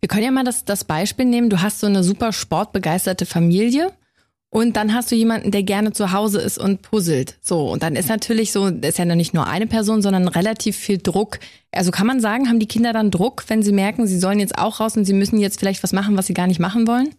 Wir 0.00 0.08
können 0.08 0.24
ja 0.24 0.30
mal 0.32 0.44
das, 0.44 0.64
das 0.64 0.84
Beispiel 0.84 1.26
nehmen. 1.26 1.48
Du 1.48 1.62
hast 1.62 1.78
so 1.78 1.86
eine 1.86 2.02
super 2.02 2.32
sportbegeisterte 2.32 3.24
Familie 3.24 3.92
und 4.52 4.76
dann 4.76 4.92
hast 4.92 5.10
du 5.10 5.14
jemanden, 5.14 5.50
der 5.50 5.62
gerne 5.62 5.92
zu 5.92 6.12
Hause 6.12 6.38
ist 6.38 6.58
und 6.58 6.82
puzzelt. 6.82 7.38
So, 7.40 7.70
und 7.70 7.82
dann 7.82 7.96
ist 7.96 8.10
natürlich 8.10 8.52
so, 8.52 8.66
ist 8.66 8.98
ja 8.98 9.06
nicht 9.06 9.32
nur 9.32 9.46
eine 9.46 9.66
Person, 9.66 10.02
sondern 10.02 10.28
relativ 10.28 10.76
viel 10.76 10.98
Druck. 10.98 11.38
Also 11.72 11.90
kann 11.90 12.06
man 12.06 12.20
sagen, 12.20 12.50
haben 12.50 12.58
die 12.58 12.68
Kinder 12.68 12.92
dann 12.92 13.10
Druck, 13.10 13.44
wenn 13.48 13.62
sie 13.62 13.72
merken, 13.72 14.06
sie 14.06 14.18
sollen 14.18 14.38
jetzt 14.38 14.58
auch 14.58 14.78
raus 14.78 14.94
und 14.94 15.06
sie 15.06 15.14
müssen 15.14 15.40
jetzt 15.40 15.58
vielleicht 15.58 15.82
was 15.82 15.94
machen, 15.94 16.18
was 16.18 16.26
sie 16.26 16.34
gar 16.34 16.46
nicht 16.48 16.60
machen 16.60 16.86
wollen? 16.86 17.14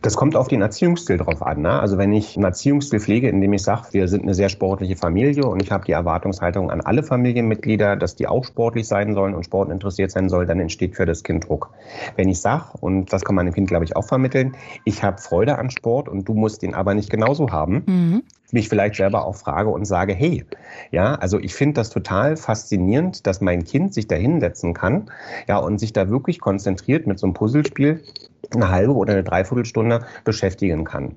Das 0.00 0.16
kommt 0.16 0.36
auf 0.36 0.48
den 0.48 0.62
Erziehungsstil 0.62 1.18
drauf 1.18 1.42
an. 1.42 1.62
Ne? 1.62 1.78
Also 1.78 1.98
wenn 1.98 2.12
ich 2.12 2.36
einen 2.36 2.44
Erziehungsstil 2.44 3.00
pflege, 3.00 3.28
indem 3.28 3.52
ich 3.52 3.62
sage, 3.62 3.88
wir 3.92 4.08
sind 4.08 4.22
eine 4.22 4.34
sehr 4.34 4.48
sportliche 4.48 4.96
Familie 4.96 5.44
und 5.44 5.62
ich 5.62 5.70
habe 5.70 5.84
die 5.84 5.92
Erwartungshaltung 5.92 6.70
an 6.70 6.80
alle 6.80 7.02
Familienmitglieder, 7.02 7.96
dass 7.96 8.16
die 8.16 8.26
auch 8.26 8.44
sportlich 8.44 8.88
sein 8.88 9.14
sollen 9.14 9.34
und 9.34 9.44
Sport 9.44 9.70
interessiert 9.70 10.10
sein 10.10 10.28
sollen, 10.28 10.48
dann 10.48 10.60
entsteht 10.60 10.96
für 10.96 11.04
das 11.04 11.22
Kind 11.22 11.48
Druck. 11.48 11.70
Wenn 12.16 12.28
ich 12.28 12.40
sage, 12.40 12.64
und 12.80 13.12
das 13.12 13.24
kann 13.24 13.34
man 13.34 13.46
dem 13.46 13.54
Kind, 13.54 13.68
glaube 13.68 13.84
ich, 13.84 13.96
auch 13.96 14.06
vermitteln, 14.06 14.56
ich 14.84 15.02
habe 15.02 15.18
Freude 15.18 15.58
an 15.58 15.70
Sport 15.70 16.08
und 16.08 16.28
du 16.28 16.34
musst 16.34 16.62
den 16.62 16.74
aber 16.74 16.94
nicht 16.94 17.10
genauso 17.10 17.50
haben, 17.50 17.82
mhm 17.86 18.22
mich 18.52 18.68
vielleicht 18.68 18.96
selber 18.96 19.24
auch 19.24 19.36
frage 19.36 19.70
und 19.70 19.84
sage, 19.84 20.14
hey, 20.14 20.44
ja, 20.90 21.14
also 21.14 21.38
ich 21.38 21.54
finde 21.54 21.74
das 21.74 21.90
total 21.90 22.36
faszinierend, 22.36 23.26
dass 23.26 23.40
mein 23.40 23.64
Kind 23.64 23.94
sich 23.94 24.06
da 24.06 24.16
hinsetzen 24.16 24.74
kann, 24.74 25.10
ja, 25.48 25.56
und 25.56 25.78
sich 25.78 25.92
da 25.92 26.10
wirklich 26.10 26.40
konzentriert 26.40 27.06
mit 27.06 27.18
so 27.18 27.26
einem 27.26 27.34
Puzzlespiel 27.34 28.02
eine 28.54 28.70
halbe 28.70 28.94
oder 28.94 29.12
eine 29.12 29.24
Dreiviertelstunde 29.24 30.04
beschäftigen 30.24 30.84
kann. 30.84 31.16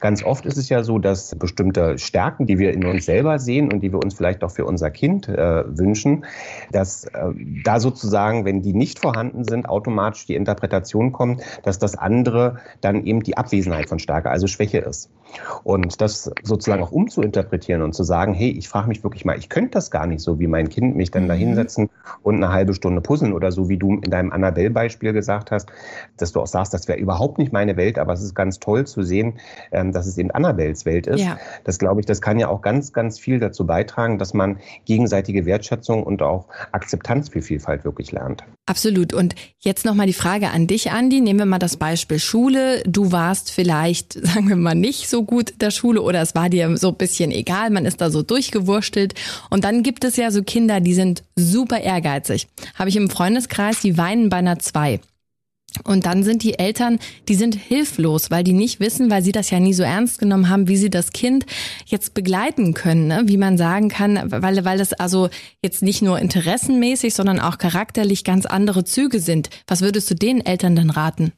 Ganz 0.00 0.22
oft 0.22 0.46
ist 0.46 0.56
es 0.56 0.68
ja 0.68 0.82
so, 0.82 0.98
dass 0.98 1.34
bestimmte 1.34 1.98
Stärken, 1.98 2.46
die 2.46 2.58
wir 2.58 2.72
in 2.72 2.84
uns 2.84 3.06
selber 3.06 3.38
sehen 3.38 3.72
und 3.72 3.80
die 3.80 3.92
wir 3.92 3.98
uns 4.02 4.14
vielleicht 4.14 4.42
auch 4.44 4.50
für 4.50 4.64
unser 4.64 4.90
Kind 4.90 5.28
äh, 5.28 5.64
wünschen, 5.66 6.24
dass 6.72 7.04
äh, 7.04 7.30
da 7.64 7.80
sozusagen, 7.80 8.44
wenn 8.44 8.62
die 8.62 8.72
nicht 8.72 8.98
vorhanden 8.98 9.44
sind, 9.44 9.68
automatisch 9.68 10.26
die 10.26 10.34
Interpretation 10.34 11.12
kommt, 11.12 11.42
dass 11.62 11.78
das 11.78 11.96
andere 11.96 12.58
dann 12.80 13.04
eben 13.04 13.22
die 13.22 13.36
Abwesenheit 13.36 13.88
von 13.88 13.98
Stärke, 13.98 14.30
also 14.30 14.46
Schwäche 14.46 14.78
ist. 14.78 15.10
Und 15.64 16.00
das 16.00 16.30
sozusagen 16.42 16.82
auch 16.82 16.92
umzuinterpretieren 16.92 17.82
und 17.82 17.94
zu 17.94 18.04
sagen, 18.04 18.34
hey, 18.34 18.50
ich 18.50 18.68
frage 18.68 18.88
mich 18.88 19.02
wirklich 19.02 19.24
mal, 19.24 19.38
ich 19.38 19.48
könnte 19.48 19.72
das 19.72 19.90
gar 19.90 20.06
nicht 20.06 20.20
so 20.20 20.38
wie 20.38 20.46
mein 20.46 20.68
Kind, 20.68 20.96
mich 20.96 21.10
dann 21.10 21.28
da 21.28 21.34
mhm. 21.34 21.38
hinsetzen 21.38 21.90
und 22.22 22.36
eine 22.36 22.52
halbe 22.52 22.74
Stunde 22.74 23.00
puzzeln 23.00 23.32
oder 23.32 23.52
so, 23.52 23.68
wie 23.68 23.76
du 23.76 23.94
in 23.94 24.10
deinem 24.10 24.32
Annabelle-Beispiel 24.32 25.12
gesagt 25.12 25.50
hast, 25.50 25.70
dass 26.16 26.32
du 26.32 26.40
auch 26.40 26.46
sagst, 26.46 26.74
das 26.74 26.88
wäre 26.88 26.98
überhaupt 26.98 27.38
nicht 27.38 27.52
meine 27.52 27.76
Welt, 27.76 27.98
aber 27.98 28.12
es 28.12 28.22
ist 28.22 28.34
ganz 28.34 28.58
toll 28.58 28.86
zu 28.86 29.02
sehen, 29.02 29.34
ähm, 29.72 29.92
dass 29.92 30.06
es 30.06 30.18
eben 30.18 30.30
Annabels 30.30 30.84
Welt 30.84 31.06
ist. 31.06 31.20
Ja. 31.20 31.38
Das 31.64 31.78
glaube 31.78 32.00
ich, 32.00 32.06
das 32.06 32.20
kann 32.20 32.38
ja 32.38 32.48
auch 32.48 32.62
ganz, 32.62 32.92
ganz 32.92 33.18
viel 33.18 33.38
dazu 33.38 33.66
beitragen, 33.66 34.18
dass 34.18 34.34
man 34.34 34.58
gegenseitige 34.84 35.46
Wertschätzung 35.46 36.02
und 36.02 36.22
auch 36.22 36.46
Akzeptanz 36.72 37.28
für 37.28 37.42
Vielfalt 37.42 37.84
wirklich 37.84 38.12
lernt. 38.12 38.44
Absolut. 38.66 39.12
Und 39.12 39.34
jetzt 39.58 39.84
nochmal 39.84 40.06
die 40.06 40.14
Frage 40.14 40.50
an 40.50 40.66
dich, 40.66 40.90
Andi. 40.90 41.20
Nehmen 41.20 41.40
wir 41.40 41.46
mal 41.46 41.58
das 41.58 41.76
Beispiel 41.76 42.18
Schule. 42.18 42.82
Du 42.86 43.12
warst 43.12 43.50
vielleicht, 43.50 44.12
sagen 44.26 44.48
wir 44.48 44.56
mal, 44.56 44.74
nicht 44.74 45.08
so 45.08 45.24
gut 45.24 45.50
in 45.50 45.58
der 45.58 45.70
Schule 45.70 46.02
oder 46.02 46.22
es 46.22 46.34
war 46.34 46.48
dir 46.48 46.76
so 46.76 46.88
ein 46.88 46.96
bisschen 46.96 47.30
egal. 47.30 47.70
Man 47.70 47.84
ist 47.84 48.00
da 48.00 48.10
so 48.10 48.22
durchgewurstelt. 48.22 49.14
Und 49.50 49.64
dann 49.64 49.82
gibt 49.82 50.04
es 50.04 50.16
ja 50.16 50.30
so 50.30 50.42
Kinder, 50.42 50.80
die 50.80 50.94
sind 50.94 51.24
super 51.36 51.80
ehrgeizig. 51.80 52.48
Habe 52.74 52.88
ich 52.88 52.96
im 52.96 53.10
Freundeskreis, 53.10 53.80
die 53.80 53.98
weinen 53.98 54.28
bei 54.28 54.38
einer 54.38 54.58
zwei. 54.58 55.00
Und 55.82 56.06
dann 56.06 56.22
sind 56.22 56.44
die 56.44 56.58
Eltern, 56.58 57.00
die 57.28 57.34
sind 57.34 57.56
hilflos, 57.56 58.30
weil 58.30 58.44
die 58.44 58.52
nicht 58.52 58.78
wissen, 58.78 59.10
weil 59.10 59.22
sie 59.22 59.32
das 59.32 59.50
ja 59.50 59.58
nie 59.58 59.74
so 59.74 59.82
ernst 59.82 60.20
genommen 60.20 60.48
haben, 60.48 60.68
wie 60.68 60.76
sie 60.76 60.90
das 60.90 61.12
Kind 61.12 61.46
jetzt 61.86 62.14
begleiten 62.14 62.74
können, 62.74 63.08
ne? 63.08 63.22
wie 63.26 63.36
man 63.36 63.58
sagen 63.58 63.88
kann, 63.88 64.30
weil, 64.30 64.64
weil 64.64 64.78
das 64.78 64.92
also 64.92 65.30
jetzt 65.62 65.82
nicht 65.82 66.00
nur 66.00 66.20
interessenmäßig, 66.20 67.12
sondern 67.14 67.40
auch 67.40 67.58
charakterlich 67.58 68.22
ganz 68.22 68.46
andere 68.46 68.84
Züge 68.84 69.18
sind. 69.18 69.50
Was 69.66 69.80
würdest 69.80 70.08
du 70.10 70.14
den 70.14 70.46
Eltern 70.46 70.76
denn 70.76 70.90
raten? 70.90 71.32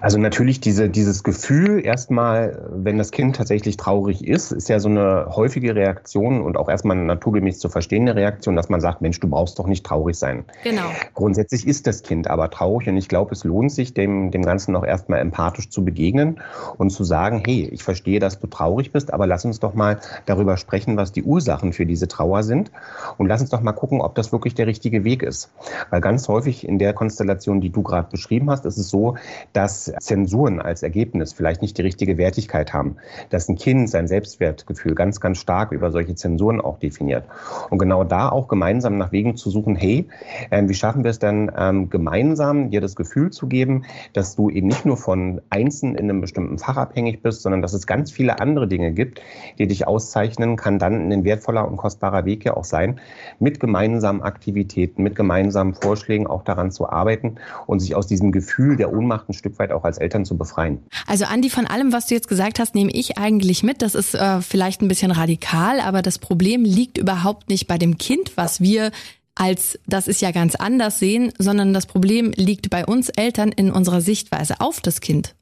Also 0.00 0.18
natürlich 0.18 0.60
diese, 0.60 0.88
dieses 0.88 1.22
Gefühl 1.22 1.84
erstmal, 1.84 2.68
wenn 2.70 2.98
das 2.98 3.10
Kind 3.10 3.36
tatsächlich 3.36 3.76
traurig 3.76 4.26
ist, 4.26 4.52
ist 4.52 4.68
ja 4.68 4.78
so 4.80 4.88
eine 4.88 5.26
häufige 5.30 5.74
Reaktion 5.74 6.42
und 6.42 6.56
auch 6.56 6.68
erstmal 6.68 6.96
eine 6.96 7.06
naturgemäß 7.06 7.58
zu 7.58 7.68
verstehende 7.68 8.14
Reaktion, 8.14 8.56
dass 8.56 8.68
man 8.68 8.80
sagt, 8.80 9.00
Mensch, 9.00 9.20
du 9.20 9.28
brauchst 9.28 9.58
doch 9.58 9.66
nicht 9.66 9.84
traurig 9.84 10.16
sein. 10.16 10.44
Genau. 10.62 10.82
Grundsätzlich 11.14 11.66
ist 11.66 11.86
das 11.86 12.02
Kind 12.02 12.28
aber 12.28 12.50
traurig 12.50 12.88
und 12.88 12.96
ich 12.96 13.08
glaube, 13.08 13.32
es 13.32 13.44
lohnt 13.44 13.72
sich, 13.72 13.94
dem, 13.94 14.30
dem 14.30 14.42
Ganzen 14.42 14.76
auch 14.76 14.84
erstmal 14.84 15.20
empathisch 15.20 15.70
zu 15.70 15.84
begegnen 15.84 16.40
und 16.76 16.90
zu 16.90 17.04
sagen, 17.04 17.42
hey, 17.44 17.68
ich 17.72 17.82
verstehe, 17.82 18.20
dass 18.20 18.40
du 18.40 18.46
traurig 18.46 18.92
bist, 18.92 19.12
aber 19.12 19.26
lass 19.26 19.44
uns 19.44 19.60
doch 19.60 19.74
mal 19.74 20.00
darüber 20.26 20.56
sprechen, 20.56 20.96
was 20.96 21.12
die 21.12 21.22
Ursachen 21.22 21.72
für 21.72 21.86
diese 21.86 22.08
Trauer 22.08 22.42
sind 22.42 22.70
und 23.18 23.26
lass 23.26 23.40
uns 23.40 23.50
doch 23.50 23.60
mal 23.60 23.72
gucken, 23.72 24.00
ob 24.00 24.14
das 24.14 24.32
wirklich 24.32 24.54
der 24.54 24.66
richtige 24.66 25.04
Weg 25.04 25.22
ist. 25.22 25.50
Weil 25.90 26.00
ganz 26.00 26.28
häufig 26.28 26.66
in 26.66 26.78
der 26.78 26.92
Konstellation, 26.92 27.60
die 27.60 27.70
du 27.70 27.82
gerade 27.82 28.08
beschrieben 28.10 28.50
hast, 28.50 28.66
ist 28.66 28.78
es 28.78 28.88
so, 28.88 29.16
dass 29.52 29.92
Zensuren 30.00 30.60
als 30.60 30.82
Ergebnis 30.82 31.32
vielleicht 31.32 31.62
nicht 31.62 31.78
die 31.78 31.82
richtige 31.82 32.18
Wertigkeit 32.18 32.72
haben, 32.72 32.96
dass 33.30 33.48
ein 33.48 33.56
Kind 33.56 33.88
sein 33.90 34.08
Selbstwertgefühl 34.08 34.94
ganz, 34.94 35.20
ganz 35.20 35.38
stark 35.38 35.72
über 35.72 35.90
solche 35.90 36.14
Zensuren 36.14 36.60
auch 36.60 36.78
definiert. 36.78 37.24
Und 37.70 37.78
genau 37.78 38.04
da 38.04 38.28
auch 38.28 38.48
gemeinsam 38.48 38.98
nach 38.98 39.12
Wegen 39.12 39.36
zu 39.36 39.50
suchen, 39.50 39.76
hey, 39.76 40.08
äh, 40.50 40.62
wie 40.66 40.74
schaffen 40.74 41.04
wir 41.04 41.10
es 41.10 41.18
dann 41.18 41.50
ähm, 41.56 41.90
gemeinsam, 41.90 42.70
dir 42.70 42.80
das 42.80 42.96
Gefühl 42.96 43.30
zu 43.30 43.46
geben, 43.46 43.84
dass 44.12 44.36
du 44.36 44.50
eben 44.50 44.68
nicht 44.68 44.84
nur 44.84 44.96
von 44.96 45.40
Einzelnen 45.50 45.96
in 45.96 46.10
einem 46.10 46.20
bestimmten 46.20 46.58
Fach 46.58 46.76
abhängig 46.76 47.22
bist, 47.22 47.42
sondern 47.42 47.62
dass 47.62 47.72
es 47.72 47.86
ganz 47.86 48.10
viele 48.10 48.40
andere 48.40 48.68
Dinge 48.68 48.92
gibt, 48.92 49.20
die 49.58 49.66
dich 49.66 49.86
auszeichnen, 49.86 50.56
kann 50.56 50.78
dann 50.78 51.12
ein 51.12 51.24
wertvoller 51.24 51.66
und 51.66 51.76
kostbarer 51.76 52.24
Weg 52.24 52.44
ja 52.44 52.56
auch 52.56 52.64
sein, 52.64 53.00
mit 53.38 53.60
gemeinsamen 53.60 54.22
Aktivitäten, 54.22 55.02
mit 55.02 55.14
gemeinsamen 55.14 55.74
Vorschlägen 55.74 56.26
auch 56.26 56.42
daran 56.42 56.70
zu 56.70 56.88
arbeiten 56.88 57.36
und 57.66 57.80
sich 57.80 57.94
aus 57.94 58.06
diesem 58.06 58.32
Gefühl 58.32 58.76
der 58.76 58.92
Ohnmacht 58.92 59.28
ein 59.28 59.34
Stück 59.34 59.58
weit 59.58 59.72
auch 59.74 59.84
als 59.84 59.98
Eltern 59.98 60.24
zu 60.24 60.36
befreien. 60.36 60.82
Also 61.06 61.24
Andi, 61.24 61.50
von 61.50 61.66
allem, 61.66 61.92
was 61.92 62.06
du 62.06 62.14
jetzt 62.14 62.28
gesagt 62.28 62.58
hast, 62.58 62.74
nehme 62.74 62.92
ich 62.92 63.18
eigentlich 63.18 63.62
mit. 63.62 63.82
Das 63.82 63.94
ist 63.94 64.14
äh, 64.14 64.40
vielleicht 64.40 64.82
ein 64.82 64.88
bisschen 64.88 65.10
radikal, 65.10 65.80
aber 65.80 66.02
das 66.02 66.18
Problem 66.18 66.64
liegt 66.64 66.98
überhaupt 66.98 67.48
nicht 67.48 67.66
bei 67.66 67.78
dem 67.78 67.98
Kind, 67.98 68.36
was 68.36 68.60
wir 68.60 68.90
als 69.36 69.78
das 69.86 70.06
ist 70.06 70.22
ja 70.22 70.30
ganz 70.30 70.54
anders 70.54 70.98
sehen, 70.98 71.32
sondern 71.38 71.74
das 71.74 71.86
Problem 71.86 72.32
liegt 72.36 72.70
bei 72.70 72.86
uns 72.86 73.08
Eltern 73.08 73.50
in 73.50 73.72
unserer 73.72 74.00
Sichtweise 74.00 74.60
auf 74.60 74.80
das 74.80 75.00
Kind. 75.00 75.34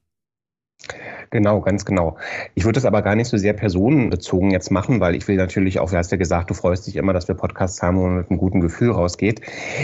Genau, 1.31 1.61
ganz 1.61 1.85
genau. 1.85 2.17
Ich 2.55 2.65
würde 2.65 2.79
es 2.79 2.85
aber 2.85 3.01
gar 3.01 3.15
nicht 3.15 3.29
so 3.29 3.37
sehr 3.37 3.55
personenbezogen 3.55 4.51
jetzt 4.51 4.71
machen, 4.71 5.01
weil 5.01 5.15
ich 5.15 5.27
will 5.29 5.37
natürlich 5.37 5.81
auch, 5.81 5.91
du 5.91 5.97
hast 5.97 6.11
ja 6.11 6.19
gesagt, 6.19 6.51
du 6.51 6.55
freust 6.55 6.87
dich 6.87 6.97
immer, 6.97 7.13
dass 7.13 7.27
wir 7.27 7.35
Podcasts 7.35 7.83
haben, 7.83 8.03
man 8.03 8.17
mit 8.19 8.31
einem 8.31 8.39
guten 8.39 8.61
Gefühl 8.61 8.91
rausgeht. 8.91 9.41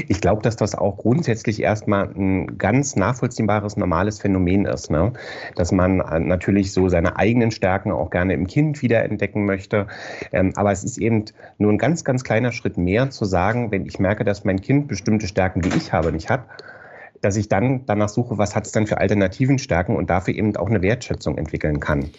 Ich 0.08 0.20
glaube, 0.20 0.42
dass 0.42 0.56
das 0.56 0.74
auch 0.74 0.98
grundsätzlich 0.98 1.62
erstmal 1.62 2.10
ein 2.14 2.58
ganz 2.58 2.96
nachvollziehbares, 2.96 3.76
normales 3.76 4.18
Phänomen 4.18 4.66
ist. 4.66 4.90
Ne? 4.90 5.12
Dass 5.54 5.72
man 5.72 5.96
natürlich 6.26 6.72
so 6.72 6.88
seine 6.88 7.16
eigenen 7.16 7.50
Stärken 7.50 7.92
auch 7.92 8.10
gerne 8.10 8.34
im 8.34 8.46
Kind 8.46 8.82
wiederentdecken 8.82 9.46
möchte. 9.46 9.86
Ähm, 10.32 10.52
aber 10.56 10.72
es 10.72 10.84
ist 10.84 10.98
eben 10.98 11.24
nur 11.56 11.72
ein 11.72 11.78
ganz, 11.78 12.04
ganz 12.04 12.24
kleiner 12.24 12.52
Schritt 12.52 12.76
mehr 12.76 13.08
zu 13.10 13.24
sagen, 13.24 13.70
wenn 13.70 13.86
ich 13.86 13.98
merke, 13.98 14.24
dass 14.24 14.44
mein 14.44 14.60
Kind 14.60 14.88
bestimmte 14.88 15.28
Stärken, 15.28 15.62
die 15.62 15.74
ich 15.76 15.92
habe, 15.92 16.12
nicht 16.12 16.28
hat, 16.28 16.44
dass 17.20 17.36
ich 17.36 17.48
dann 17.48 17.84
danach 17.86 18.08
suche, 18.08 18.38
was 18.38 18.54
hat 18.54 18.66
es 18.66 18.72
dann 18.72 18.86
für 18.86 18.98
alternativen 18.98 19.58
Stärken 19.58 19.96
und 19.96 20.10
dafür 20.10 20.34
eben 20.34 20.56
auch 20.56 20.68
eine 20.68 20.82
Wertschätzung 20.82 21.38
entwickeln 21.38 21.80
kann. 21.80 22.10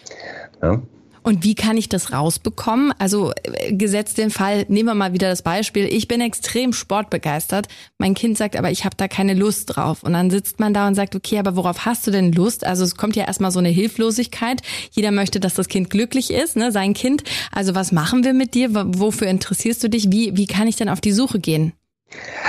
Ja? 0.62 0.80
Und 1.22 1.44
wie 1.44 1.54
kann 1.54 1.76
ich 1.76 1.88
das 1.88 2.12
rausbekommen? 2.12 2.92
Also 2.98 3.32
äh, 3.42 3.74
gesetzt 3.74 4.18
den 4.18 4.30
Fall, 4.30 4.64
nehmen 4.68 4.88
wir 4.88 4.94
mal 4.94 5.12
wieder 5.12 5.28
das 5.28 5.42
Beispiel, 5.42 5.84
ich 5.84 6.08
bin 6.08 6.20
extrem 6.20 6.72
sportbegeistert, 6.72 7.68
mein 7.98 8.14
Kind 8.14 8.38
sagt 8.38 8.56
aber, 8.56 8.70
ich 8.70 8.84
habe 8.84 8.96
da 8.96 9.06
keine 9.06 9.34
Lust 9.34 9.76
drauf. 9.76 10.02
Und 10.02 10.14
dann 10.14 10.30
sitzt 10.30 10.60
man 10.60 10.72
da 10.72 10.88
und 10.88 10.94
sagt, 10.94 11.14
okay, 11.14 11.38
aber 11.38 11.56
worauf 11.56 11.84
hast 11.84 12.06
du 12.06 12.10
denn 12.10 12.32
Lust? 12.32 12.64
Also 12.64 12.84
es 12.84 12.94
kommt 12.94 13.16
ja 13.16 13.26
erstmal 13.26 13.50
so 13.50 13.58
eine 13.58 13.68
Hilflosigkeit. 13.68 14.62
Jeder 14.92 15.10
möchte, 15.10 15.40
dass 15.40 15.54
das 15.54 15.68
Kind 15.68 15.90
glücklich 15.90 16.32
ist, 16.32 16.56
ne, 16.56 16.72
sein 16.72 16.94
Kind. 16.94 17.24
Also 17.52 17.74
was 17.74 17.92
machen 17.92 18.24
wir 18.24 18.32
mit 18.32 18.54
dir? 18.54 18.70
Wofür 18.72 19.28
interessierst 19.28 19.84
du 19.84 19.88
dich? 19.88 20.10
Wie, 20.10 20.36
wie 20.36 20.46
kann 20.46 20.68
ich 20.68 20.76
denn 20.76 20.88
auf 20.88 21.00
die 21.00 21.12
Suche 21.12 21.38
gehen? 21.38 21.72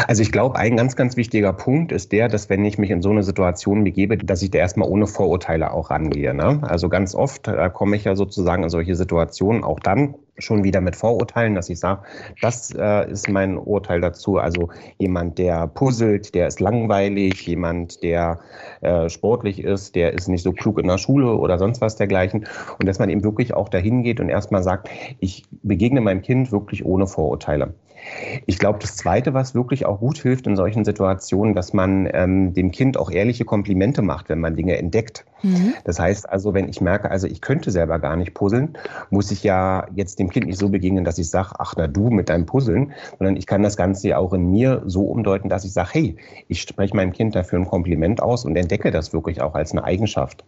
Also 0.08 0.22
ich 0.24 0.32
glaube, 0.32 0.58
ein 0.58 0.76
ganz, 0.76 0.96
ganz 0.96 1.16
wichtiger 1.18 1.54
Punkt 1.54 1.92
ist 1.92 2.12
der, 2.12 2.28
dass 2.28 2.50
wenn 2.50 2.66
ich 2.66 2.78
mich 2.78 2.90
in 2.90 3.02
so 3.02 3.12
eine 3.12 3.24
Situation 3.24 3.84
begebe, 3.84 4.18
dass 4.18 4.42
ich 4.42 4.52
da 4.52 4.60
erstmal 4.60 4.90
ohne 4.90 5.08
Vorurteile 5.08 5.72
auch 5.72 5.92
rangehe. 5.92 6.34
Ne? 6.34 6.60
Also 6.64 6.90
ganz 6.90 7.14
oft 7.14 7.48
äh, 7.48 7.70
komme 7.72 7.96
ich 7.96 8.06
ja 8.06 8.16
sozusagen 8.16 8.64
in 8.64 8.70
solche 8.70 8.96
Situationen 8.96 9.64
auch 9.64 9.80
dann 9.80 10.16
schon 10.38 10.64
wieder 10.64 10.82
mit 10.82 10.96
Vorurteilen, 10.96 11.56
dass 11.56 11.70
ich 11.70 11.80
sage, 11.80 12.02
das 12.42 12.74
äh, 12.74 13.10
ist 13.10 13.30
mein 13.30 13.58
Urteil 13.58 14.02
dazu. 14.02 14.38
Also 14.38 14.70
jemand, 14.98 15.38
der 15.38 15.68
puzzelt, 15.68 16.34
der 16.34 16.48
ist 16.48 16.60
langweilig, 16.60 17.46
jemand, 17.48 18.02
der 18.04 18.40
äh, 18.82 19.10
sportlich 19.10 19.64
ist, 19.64 19.96
der 19.96 20.14
ist 20.14 20.28
nicht 20.28 20.44
so 20.44 20.52
klug 20.52 20.80
in 20.80 20.88
der 20.88 20.98
Schule 20.98 21.36
oder 21.36 21.60
sonst 21.60 21.82
was 21.82 21.96
dergleichen. 21.96 22.48
Und 22.80 22.88
dass 22.88 23.00
man 23.00 23.10
eben 23.10 23.24
wirklich 23.24 23.54
auch 23.54 23.70
dahin 23.70 24.04
geht 24.04 24.20
und 24.20 24.30
erstmal 24.30 24.64
sagt, 24.64 24.90
ich 25.20 25.46
begegne 25.64 26.02
meinem 26.02 26.22
Kind 26.22 26.52
wirklich 26.52 26.86
ohne 26.86 27.08
Vorurteile. 27.08 27.74
Ich 28.46 28.58
glaube, 28.58 28.80
das 28.80 28.96
Zweite, 28.96 29.34
was 29.34 29.56
wirklich 29.56 29.86
auch 29.86 30.00
gut 30.00 30.18
hilft 30.18 30.48
in 30.48 30.56
solchen 30.56 30.86
Situationen, 30.86 31.54
dass 31.54 31.74
man 31.74 32.10
ähm, 32.14 32.54
dem 32.54 32.72
Kind 32.72 32.98
auch 32.98 33.12
ehrliche 33.12 33.46
Komplimente 33.46 34.02
macht, 34.02 34.30
wenn 34.30 34.40
man 34.40 34.56
Dinge 34.56 34.78
entdeckt. 34.78 35.26
Mhm. 35.44 35.74
Das 35.84 36.00
heißt 36.00 36.30
also, 36.30 36.54
wenn 36.54 36.70
ich 36.70 36.82
merke, 36.82 37.10
also 37.10 37.28
ich 37.28 37.42
könnte 37.42 37.72
selber 37.72 38.00
gar 38.00 38.16
nicht 38.16 38.34
puzzeln, 38.34 38.78
muss 39.10 39.32
ich 39.32 39.44
ja 39.44 39.88
jetzt 39.96 40.20
dem 40.22 40.30
Kind 40.30 40.48
nicht 40.48 40.60
so 40.60 40.70
begegnen, 40.70 41.04
dass 41.04 41.18
ich 41.18 41.30
sage, 41.30 41.50
ach 41.58 41.74
na 41.78 41.88
du 41.88 42.10
mit 42.10 42.30
deinem 42.30 42.46
Puzzeln, 42.46 42.94
sondern 43.18 43.36
ich 43.36 43.46
kann 43.46 43.64
das 43.64 43.76
Ganze 43.76 44.10
ja 44.10 44.18
auch 44.18 44.34
in 44.34 44.50
mir 44.50 44.84
so 44.86 45.04
umdeuten, 45.04 45.50
dass 45.50 45.66
ich 45.66 45.74
sage, 45.74 45.90
hey, 45.94 46.16
ich 46.48 46.62
spreche 46.62 46.96
meinem 46.96 47.12
Kind 47.12 47.36
dafür 47.36 47.60
ein 47.60 47.66
Kompliment 47.66 48.22
aus 48.22 48.46
und 48.46 48.56
entdecke 48.56 48.92
das 48.92 49.14
wirklich 49.14 49.42
auch 49.42 49.56
als 49.56 49.72
eine 49.72 49.84
Eigenschaft. 49.84 50.46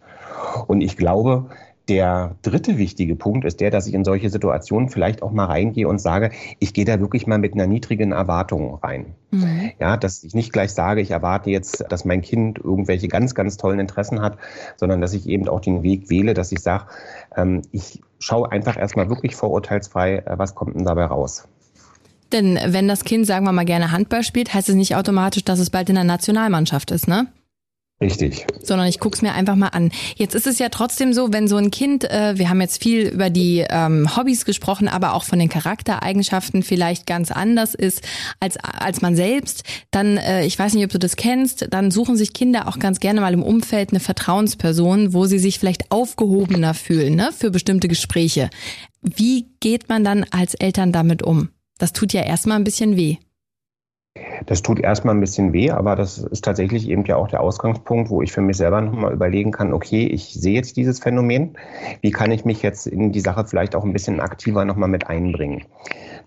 Und 0.66 0.80
ich 0.80 0.96
glaube, 0.96 1.46
der 1.88 2.36
dritte 2.42 2.78
wichtige 2.78 3.14
Punkt 3.14 3.44
ist 3.44 3.60
der, 3.60 3.70
dass 3.70 3.86
ich 3.86 3.94
in 3.94 4.04
solche 4.04 4.30
Situationen 4.30 4.88
vielleicht 4.88 5.22
auch 5.22 5.32
mal 5.32 5.44
reingehe 5.44 5.86
und 5.86 6.00
sage, 6.00 6.30
ich 6.58 6.72
gehe 6.72 6.84
da 6.84 6.98
wirklich 6.98 7.26
mal 7.26 7.38
mit 7.38 7.54
einer 7.54 7.66
niedrigen 7.66 8.12
Erwartung 8.12 8.76
rein. 8.76 9.14
Mhm. 9.30 9.72
Ja, 9.78 9.96
dass 9.96 10.24
ich 10.24 10.34
nicht 10.34 10.52
gleich 10.52 10.72
sage, 10.72 11.02
ich 11.02 11.10
erwarte 11.10 11.50
jetzt, 11.50 11.84
dass 11.90 12.04
mein 12.04 12.22
Kind 12.22 12.58
irgendwelche 12.58 13.08
ganz, 13.08 13.34
ganz 13.34 13.58
tollen 13.58 13.80
Interessen 13.80 14.22
hat, 14.22 14.38
sondern 14.76 15.00
dass 15.00 15.12
ich 15.12 15.28
eben 15.28 15.46
auch 15.48 15.60
den 15.60 15.82
Weg 15.82 16.08
wähle, 16.08 16.32
dass 16.32 16.52
ich 16.52 16.60
sage, 16.60 16.86
ähm, 17.36 17.62
ich 17.70 18.00
schaue 18.18 18.50
einfach 18.50 18.78
erstmal 18.78 19.10
wirklich 19.10 19.36
vorurteilsfrei, 19.36 20.16
äh, 20.18 20.38
was 20.38 20.54
kommt 20.54 20.76
denn 20.76 20.84
dabei 20.84 21.04
raus. 21.04 21.46
Denn 22.32 22.58
wenn 22.66 22.88
das 22.88 23.04
Kind, 23.04 23.26
sagen 23.26 23.44
wir 23.44 23.52
mal, 23.52 23.64
gerne 23.64 23.92
Handball 23.92 24.22
spielt, 24.22 24.54
heißt 24.54 24.68
es 24.68 24.74
nicht 24.74 24.96
automatisch, 24.96 25.44
dass 25.44 25.58
es 25.58 25.70
bald 25.70 25.88
in 25.90 25.94
der 25.96 26.04
Nationalmannschaft 26.04 26.90
ist, 26.90 27.06
ne? 27.06 27.26
Richtig. 28.00 28.44
Sondern 28.60 28.88
ich 28.88 28.98
guck's 28.98 29.22
mir 29.22 29.32
einfach 29.32 29.54
mal 29.54 29.68
an. 29.68 29.92
Jetzt 30.16 30.34
ist 30.34 30.48
es 30.48 30.58
ja 30.58 30.68
trotzdem 30.68 31.12
so, 31.12 31.32
wenn 31.32 31.46
so 31.46 31.56
ein 31.56 31.70
Kind, 31.70 32.04
äh, 32.10 32.36
wir 32.36 32.50
haben 32.50 32.60
jetzt 32.60 32.82
viel 32.82 33.06
über 33.06 33.30
die 33.30 33.64
ähm, 33.68 34.16
Hobbys 34.16 34.44
gesprochen, 34.44 34.88
aber 34.88 35.14
auch 35.14 35.22
von 35.22 35.38
den 35.38 35.48
Charaktereigenschaften 35.48 36.64
vielleicht 36.64 37.06
ganz 37.06 37.30
anders 37.30 37.74
ist 37.74 38.02
als, 38.40 38.56
als 38.56 39.00
man 39.00 39.14
selbst, 39.14 39.62
dann, 39.92 40.16
äh, 40.16 40.44
ich 40.44 40.58
weiß 40.58 40.74
nicht, 40.74 40.84
ob 40.84 40.90
du 40.90 40.98
das 40.98 41.14
kennst, 41.14 41.68
dann 41.70 41.92
suchen 41.92 42.16
sich 42.16 42.32
Kinder 42.32 42.66
auch 42.66 42.80
ganz 42.80 42.98
gerne 42.98 43.20
mal 43.20 43.32
im 43.32 43.44
Umfeld 43.44 43.90
eine 43.90 44.00
Vertrauensperson, 44.00 45.14
wo 45.14 45.26
sie 45.26 45.38
sich 45.38 45.60
vielleicht 45.60 45.92
aufgehobener 45.92 46.74
fühlen, 46.74 47.14
ne, 47.14 47.30
für 47.36 47.52
bestimmte 47.52 47.86
Gespräche. 47.86 48.50
Wie 49.02 49.46
geht 49.60 49.88
man 49.88 50.02
dann 50.02 50.26
als 50.30 50.54
Eltern 50.54 50.90
damit 50.90 51.22
um? 51.22 51.50
Das 51.78 51.92
tut 51.92 52.12
ja 52.12 52.22
erstmal 52.22 52.58
ein 52.58 52.64
bisschen 52.64 52.96
weh. 52.96 53.18
Das 54.46 54.62
tut 54.62 54.78
erstmal 54.78 55.14
ein 55.14 55.20
bisschen 55.20 55.52
weh, 55.52 55.70
aber 55.70 55.96
das 55.96 56.18
ist 56.18 56.44
tatsächlich 56.44 56.88
eben 56.88 57.04
ja 57.04 57.16
auch 57.16 57.28
der 57.28 57.40
Ausgangspunkt, 57.40 58.10
wo 58.10 58.22
ich 58.22 58.32
für 58.32 58.42
mich 58.42 58.56
selber 58.56 58.80
nochmal 58.80 59.12
überlegen 59.12 59.50
kann, 59.50 59.72
okay, 59.72 60.06
ich 60.06 60.34
sehe 60.34 60.54
jetzt 60.54 60.76
dieses 60.76 61.00
Phänomen, 61.00 61.56
wie 62.00 62.12
kann 62.12 62.30
ich 62.30 62.44
mich 62.44 62.62
jetzt 62.62 62.86
in 62.86 63.10
die 63.10 63.20
Sache 63.20 63.44
vielleicht 63.44 63.74
auch 63.74 63.84
ein 63.84 63.92
bisschen 63.92 64.20
aktiver 64.20 64.64
nochmal 64.64 64.88
mit 64.88 65.08
einbringen? 65.08 65.64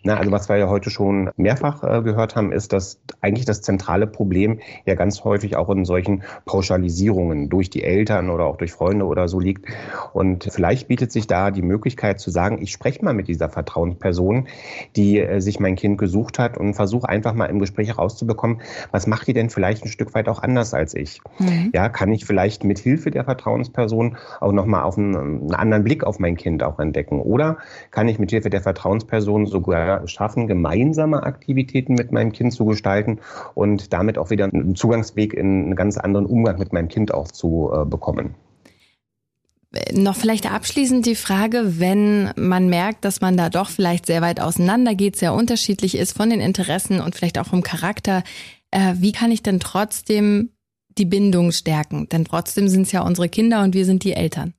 Na, 0.03 0.17
also 0.17 0.31
was 0.31 0.49
wir 0.49 0.57
ja 0.57 0.69
heute 0.69 0.89
schon 0.89 1.29
mehrfach 1.37 1.83
äh, 1.83 2.01
gehört 2.01 2.35
haben, 2.35 2.51
ist, 2.51 2.73
dass 2.73 2.99
eigentlich 3.21 3.45
das 3.45 3.61
zentrale 3.61 4.07
Problem 4.07 4.59
ja 4.85 4.95
ganz 4.95 5.23
häufig 5.23 5.55
auch 5.55 5.69
in 5.69 5.85
solchen 5.85 6.23
Pauschalisierungen 6.45 7.49
durch 7.49 7.69
die 7.69 7.83
Eltern 7.83 8.29
oder 8.29 8.45
auch 8.45 8.57
durch 8.57 8.71
Freunde 8.71 9.05
oder 9.05 9.27
so 9.27 9.39
liegt. 9.39 9.65
Und 10.13 10.47
vielleicht 10.51 10.87
bietet 10.87 11.11
sich 11.11 11.27
da 11.27 11.51
die 11.51 11.61
Möglichkeit 11.61 12.19
zu 12.19 12.29
sagen, 12.29 12.61
ich 12.61 12.71
spreche 12.71 13.03
mal 13.03 13.13
mit 13.13 13.27
dieser 13.27 13.49
Vertrauensperson, 13.49 14.47
die 14.95 15.19
äh, 15.19 15.39
sich 15.39 15.59
mein 15.59 15.75
Kind 15.75 15.97
gesucht 15.97 16.39
hat 16.39 16.57
und 16.57 16.73
versuche 16.73 17.09
einfach 17.09 17.33
mal 17.33 17.45
im 17.45 17.59
Gespräch 17.59 17.89
herauszubekommen, 17.89 18.61
was 18.91 19.07
macht 19.07 19.27
die 19.27 19.33
denn 19.33 19.49
vielleicht 19.49 19.83
ein 19.83 19.89
Stück 19.89 20.13
weit 20.13 20.29
auch 20.29 20.41
anders 20.41 20.73
als 20.73 20.93
ich? 20.93 21.21
Mhm. 21.39 21.71
Ja, 21.73 21.89
kann 21.89 22.11
ich 22.11 22.25
vielleicht 22.25 22.63
mit 22.63 22.79
Hilfe 22.79 23.11
der 23.11 23.23
Vertrauensperson 23.23 24.17
auch 24.39 24.51
nochmal 24.51 24.83
auf 24.83 24.97
einen, 24.97 25.15
einen 25.15 25.53
anderen 25.53 25.83
Blick 25.83 26.03
auf 26.03 26.19
mein 26.19 26.35
Kind 26.35 26.63
auch 26.63 26.79
entdecken? 26.79 27.21
Oder 27.21 27.57
kann 27.91 28.07
ich 28.07 28.19
mit 28.19 28.31
Hilfe 28.31 28.49
der 28.49 28.61
Vertrauensperson 28.61 29.45
sogar 29.45 29.86
schaffen, 30.05 30.47
gemeinsame 30.47 31.23
Aktivitäten 31.23 31.95
mit 31.95 32.11
meinem 32.11 32.31
Kind 32.31 32.53
zu 32.53 32.65
gestalten 32.65 33.19
und 33.55 33.93
damit 33.93 34.17
auch 34.17 34.29
wieder 34.29 34.45
einen 34.45 34.75
Zugangsweg 34.75 35.33
in 35.33 35.63
einen 35.65 35.75
ganz 35.75 35.97
anderen 35.97 36.25
Umgang 36.25 36.59
mit 36.59 36.73
meinem 36.73 36.87
Kind 36.87 37.13
auch 37.13 37.27
zu 37.27 37.71
äh, 37.73 37.85
bekommen. 37.85 38.35
Noch 39.93 40.15
vielleicht 40.15 40.51
abschließend 40.51 41.05
die 41.05 41.15
Frage, 41.15 41.79
wenn 41.79 42.31
man 42.35 42.69
merkt, 42.69 43.03
dass 43.03 43.21
man 43.21 43.35
da 43.35 43.49
doch 43.49 43.69
vielleicht 43.69 44.05
sehr 44.05 44.21
weit 44.21 44.39
auseinander 44.39 44.95
geht, 44.95 45.17
sehr 45.17 45.33
unterschiedlich 45.33 45.97
ist 45.97 46.13
von 46.13 46.29
den 46.29 46.39
Interessen 46.39 47.01
und 47.01 47.15
vielleicht 47.15 47.37
auch 47.37 47.47
vom 47.47 47.63
Charakter, 47.63 48.23
äh, 48.71 48.93
wie 48.97 49.11
kann 49.11 49.31
ich 49.31 49.43
denn 49.43 49.59
trotzdem 49.59 50.51
die 50.97 51.05
Bindung 51.05 51.51
stärken? 51.51 52.07
Denn 52.09 52.25
trotzdem 52.25 52.69
sind 52.69 52.83
es 52.83 52.91
ja 52.91 53.01
unsere 53.01 53.29
Kinder 53.29 53.63
und 53.63 53.73
wir 53.75 53.85
sind 53.85 54.03
die 54.03 54.13
Eltern. 54.13 54.53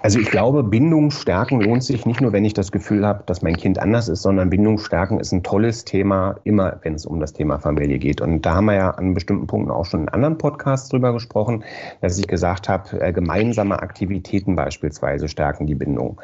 Also 0.00 0.20
ich 0.20 0.30
glaube, 0.30 0.62
Bindung 0.62 1.10
stärken 1.10 1.60
lohnt 1.60 1.82
sich 1.82 2.06
nicht 2.06 2.20
nur, 2.20 2.32
wenn 2.32 2.44
ich 2.44 2.54
das 2.54 2.70
Gefühl 2.70 3.04
habe, 3.04 3.24
dass 3.26 3.42
mein 3.42 3.56
Kind 3.56 3.80
anders 3.80 4.08
ist, 4.08 4.22
sondern 4.22 4.48
Bindung 4.48 4.78
stärken 4.78 5.18
ist 5.18 5.32
ein 5.32 5.42
tolles 5.42 5.84
Thema, 5.84 6.36
immer 6.44 6.78
wenn 6.82 6.94
es 6.94 7.04
um 7.04 7.18
das 7.18 7.32
Thema 7.32 7.58
Familie 7.58 7.98
geht. 7.98 8.20
Und 8.20 8.46
da 8.46 8.54
haben 8.54 8.66
wir 8.66 8.74
ja 8.74 8.90
an 8.90 9.14
bestimmten 9.14 9.48
Punkten 9.48 9.72
auch 9.72 9.86
schon 9.86 10.02
in 10.02 10.08
anderen 10.08 10.38
Podcasts 10.38 10.88
drüber 10.88 11.12
gesprochen, 11.12 11.64
dass 12.00 12.16
ich 12.16 12.28
gesagt 12.28 12.68
habe, 12.68 13.00
äh, 13.00 13.12
gemeinsame 13.12 13.82
Aktivitäten 13.82 14.54
beispielsweise 14.54 15.28
stärken 15.28 15.66
die 15.66 15.74
Bindung 15.74 16.20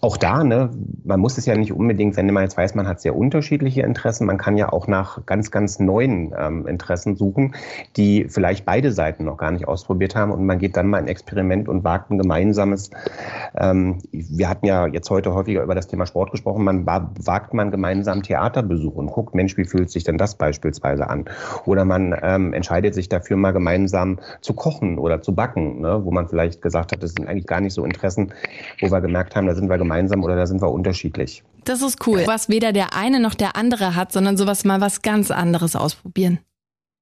auch 0.00 0.16
da, 0.16 0.44
ne, 0.44 0.70
man 1.04 1.18
muss 1.18 1.38
es 1.38 1.46
ja 1.46 1.56
nicht 1.56 1.72
unbedingt, 1.72 2.16
wenn 2.16 2.32
man 2.32 2.44
jetzt 2.44 2.56
weiß, 2.56 2.76
man 2.76 2.86
hat 2.86 3.00
sehr 3.00 3.16
unterschiedliche 3.16 3.82
Interessen, 3.82 4.26
man 4.26 4.38
kann 4.38 4.56
ja 4.56 4.72
auch 4.72 4.86
nach 4.86 5.26
ganz, 5.26 5.50
ganz 5.50 5.80
neuen 5.80 6.32
ähm, 6.38 6.66
Interessen 6.68 7.16
suchen, 7.16 7.54
die 7.96 8.26
vielleicht 8.28 8.64
beide 8.64 8.92
Seiten 8.92 9.24
noch 9.24 9.36
gar 9.36 9.50
nicht 9.50 9.66
ausprobiert 9.66 10.14
haben 10.14 10.30
und 10.30 10.46
man 10.46 10.58
geht 10.58 10.76
dann 10.76 10.86
mal 10.86 10.98
ein 10.98 11.08
Experiment 11.08 11.68
und 11.68 11.82
wagt 11.82 12.10
ein 12.10 12.18
gemeinsames. 12.18 12.90
Ähm, 13.56 13.98
wir 14.12 14.48
hatten 14.48 14.66
ja 14.66 14.86
jetzt 14.86 15.10
heute 15.10 15.34
häufiger 15.34 15.64
über 15.64 15.74
das 15.74 15.88
Thema 15.88 16.06
Sport 16.06 16.30
gesprochen, 16.30 16.62
man 16.62 16.86
wagt 16.86 17.52
man 17.52 17.72
gemeinsam 17.72 18.22
Theaterbesuch 18.22 18.94
und 18.94 19.10
guckt, 19.10 19.34
Mensch, 19.34 19.56
wie 19.56 19.64
fühlt 19.64 19.90
sich 19.90 20.04
denn 20.04 20.16
das 20.16 20.36
beispielsweise 20.36 21.10
an? 21.10 21.24
Oder 21.64 21.84
man 21.84 22.14
ähm, 22.22 22.52
entscheidet 22.52 22.94
sich 22.94 23.08
dafür 23.08 23.36
mal 23.36 23.52
gemeinsam 23.52 24.20
zu 24.42 24.54
kochen 24.54 24.98
oder 24.98 25.22
zu 25.22 25.34
backen, 25.34 25.80
ne, 25.80 26.04
wo 26.04 26.12
man 26.12 26.28
vielleicht 26.28 26.62
gesagt 26.62 26.92
hat, 26.92 27.02
das 27.02 27.14
sind 27.14 27.26
eigentlich 27.28 27.46
gar 27.46 27.60
nicht 27.60 27.74
so 27.74 27.84
Interessen, 27.84 28.32
wo 28.80 28.92
wir 28.92 29.00
gemerkt 29.00 29.34
haben, 29.34 29.46
da 29.46 29.56
sind 29.56 29.68
wir 29.68 29.76
gemeinsam 29.76 29.87
gemeinsam 29.88 30.22
oder 30.22 30.36
da 30.36 30.46
sind 30.46 30.60
wir 30.60 30.70
unterschiedlich. 30.70 31.42
Das 31.64 31.82
ist 31.82 32.06
cool. 32.06 32.22
Was 32.26 32.48
weder 32.48 32.72
der 32.72 32.94
eine 32.94 33.20
noch 33.20 33.34
der 33.34 33.56
andere 33.56 33.94
hat, 33.94 34.12
sondern 34.12 34.36
sowas 34.36 34.64
mal 34.64 34.80
was 34.80 35.02
ganz 35.02 35.30
anderes 35.30 35.76
ausprobieren. 35.76 36.38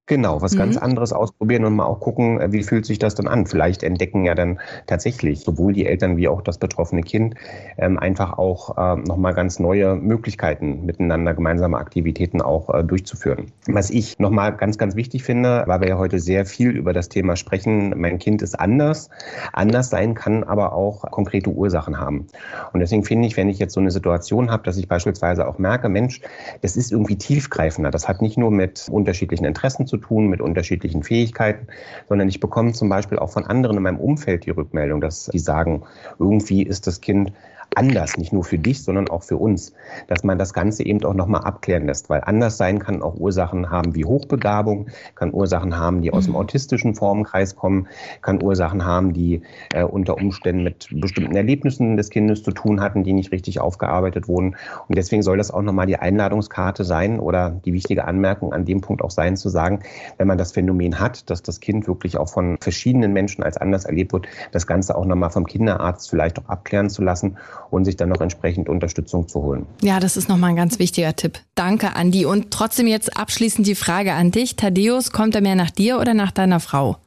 Genau, 0.07 0.41
was 0.41 0.53
mhm. 0.53 0.59
ganz 0.59 0.77
anderes 0.77 1.11
ausprobieren 1.11 1.65
und 1.65 1.75
mal 1.75 1.85
auch 1.85 1.99
gucken, 1.99 2.39
äh, 2.39 2.51
wie 2.53 2.63
fühlt 2.63 2.85
sich 2.85 2.97
das 2.97 3.13
dann 3.15 3.27
an. 3.27 3.45
Vielleicht 3.45 3.83
entdecken 3.83 4.23
ja 4.23 4.35
dann 4.35 4.59
tatsächlich 4.85 5.41
sowohl 5.41 5.73
die 5.73 5.85
Eltern 5.85 6.15
wie 6.15 6.29
auch 6.29 6.41
das 6.41 6.57
betroffene 6.57 7.03
Kind 7.03 7.35
ähm, 7.77 7.99
einfach 7.99 8.37
auch 8.37 8.77
äh, 8.77 8.95
nochmal 9.01 9.33
ganz 9.33 9.59
neue 9.59 9.95
Möglichkeiten, 9.95 10.85
miteinander 10.85 11.33
gemeinsame 11.33 11.77
Aktivitäten 11.77 12.41
auch 12.41 12.73
äh, 12.73 12.85
durchzuführen. 12.85 13.51
Was 13.67 13.89
ich 13.89 14.17
nochmal 14.17 14.55
ganz, 14.55 14.77
ganz 14.77 14.95
wichtig 14.95 15.23
finde, 15.23 15.63
weil 15.67 15.81
wir 15.81 15.89
ja 15.89 15.97
heute 15.97 16.19
sehr 16.19 16.45
viel 16.45 16.69
über 16.69 16.93
das 16.93 17.09
Thema 17.09 17.35
sprechen, 17.35 17.93
mein 17.99 18.17
Kind 18.17 18.41
ist 18.41 18.57
anders. 18.57 19.09
Anders 19.51 19.89
sein 19.89 20.13
kann 20.13 20.45
aber 20.45 20.71
auch 20.71 21.01
konkrete 21.11 21.49
Ursachen 21.49 21.99
haben. 21.99 22.27
Und 22.71 22.79
deswegen 22.79 23.03
finde 23.03 23.27
ich, 23.27 23.35
wenn 23.35 23.49
ich 23.49 23.59
jetzt 23.59 23.73
so 23.73 23.81
eine 23.81 23.91
Situation 23.91 24.51
habe, 24.51 24.63
dass 24.63 24.77
ich 24.77 24.87
beispielsweise 24.87 25.45
auch 25.45 25.57
merke, 25.57 25.89
Mensch, 25.89 26.21
das 26.61 26.77
ist 26.77 26.93
irgendwie 26.93 27.17
tiefgreifender. 27.17 27.91
Das 27.91 28.07
hat 28.07 28.21
nicht 28.21 28.37
nur 28.37 28.51
mit 28.51 28.87
unterschiedlichen 28.89 29.43
Interessen 29.43 29.85
zu 29.85 29.96
tun, 30.01 30.27
mit 30.27 30.41
unterschiedlichen 30.41 31.03
Fähigkeiten, 31.03 31.67
sondern 32.07 32.27
ich 32.29 32.39
bekomme 32.39 32.73
zum 32.73 32.89
Beispiel 32.89 33.19
auch 33.19 33.29
von 33.29 33.45
anderen 33.45 33.77
in 33.77 33.83
meinem 33.83 33.99
Umfeld 33.99 34.45
die 34.45 34.51
Rückmeldung, 34.51 35.01
dass 35.01 35.25
die 35.25 35.39
sagen, 35.39 35.83
irgendwie 36.19 36.63
ist 36.63 36.87
das 36.87 37.01
Kind 37.01 37.31
anders, 37.75 38.17
nicht 38.17 38.33
nur 38.33 38.43
für 38.43 38.57
dich, 38.57 38.83
sondern 38.83 39.09
auch 39.09 39.23
für 39.23 39.37
uns, 39.37 39.73
dass 40.07 40.23
man 40.23 40.37
das 40.37 40.53
Ganze 40.53 40.83
eben 40.83 41.03
auch 41.03 41.13
nochmal 41.13 41.41
abklären 41.41 41.85
lässt, 41.85 42.09
weil 42.09 42.21
anders 42.25 42.57
sein 42.57 42.79
kann 42.79 43.01
auch 43.01 43.15
Ursachen 43.15 43.69
haben 43.69 43.95
wie 43.95 44.05
Hochbegabung, 44.05 44.87
kann 45.15 45.33
Ursachen 45.33 45.77
haben, 45.77 46.01
die 46.01 46.11
aus 46.11 46.25
dem 46.25 46.31
mhm. 46.31 46.39
autistischen 46.39 46.95
Formenkreis 46.95 47.55
kommen, 47.55 47.87
kann 48.21 48.41
Ursachen 48.41 48.85
haben, 48.85 49.13
die 49.13 49.41
äh, 49.73 49.83
unter 49.83 50.17
Umständen 50.17 50.63
mit 50.63 50.87
bestimmten 50.91 51.35
Erlebnissen 51.35 51.97
des 51.97 52.09
Kindes 52.09 52.43
zu 52.43 52.51
tun 52.51 52.81
hatten, 52.81 53.03
die 53.03 53.13
nicht 53.13 53.31
richtig 53.31 53.59
aufgearbeitet 53.59 54.27
wurden. 54.27 54.55
Und 54.87 54.97
deswegen 54.97 55.21
soll 55.21 55.37
das 55.37 55.51
auch 55.51 55.61
nochmal 55.61 55.85
die 55.85 55.97
Einladungskarte 55.97 56.83
sein 56.83 57.19
oder 57.19 57.51
die 57.65 57.73
wichtige 57.73 58.05
Anmerkung 58.05 58.53
an 58.53 58.65
dem 58.65 58.81
Punkt 58.81 59.03
auch 59.03 59.11
sein, 59.11 59.37
zu 59.37 59.49
sagen, 59.49 59.81
wenn 60.17 60.27
man 60.27 60.37
das 60.37 60.51
Phänomen 60.51 60.99
hat, 60.99 61.29
dass 61.29 61.43
das 61.43 61.59
Kind 61.59 61.87
wirklich 61.87 62.17
auch 62.17 62.29
von 62.29 62.57
verschiedenen 62.59 63.13
Menschen 63.13 63.43
als 63.43 63.57
anders 63.57 63.85
erlebt 63.85 64.13
wird, 64.13 64.27
das 64.51 64.65
Ganze 64.65 64.95
auch 64.95 65.05
nochmal 65.05 65.29
vom 65.29 65.45
Kinderarzt 65.45 66.09
vielleicht 66.09 66.39
auch 66.39 66.49
abklären 66.49 66.89
zu 66.89 67.03
lassen 67.03 67.37
und 67.69 67.85
sich 67.85 67.97
dann 67.97 68.09
noch 68.09 68.21
entsprechend 68.21 68.69
Unterstützung 68.69 69.27
zu 69.27 69.41
holen. 69.41 69.65
Ja, 69.81 69.99
das 69.99 70.17
ist 70.17 70.29
nochmal 70.29 70.51
ein 70.51 70.55
ganz 70.55 70.79
wichtiger 70.79 71.15
Tipp. 71.15 71.39
Danke, 71.55 71.95
Andi. 71.95 72.25
Und 72.25 72.51
trotzdem 72.51 72.87
jetzt 72.87 73.17
abschließend 73.17 73.67
die 73.67 73.75
Frage 73.75 74.13
an 74.13 74.31
dich. 74.31 74.55
Thaddeus, 74.55 75.11
kommt 75.11 75.35
er 75.35 75.41
mehr 75.41 75.55
nach 75.55 75.71
dir 75.71 75.99
oder 75.99 76.13
nach 76.13 76.31
deiner 76.31 76.59
Frau? 76.59 76.97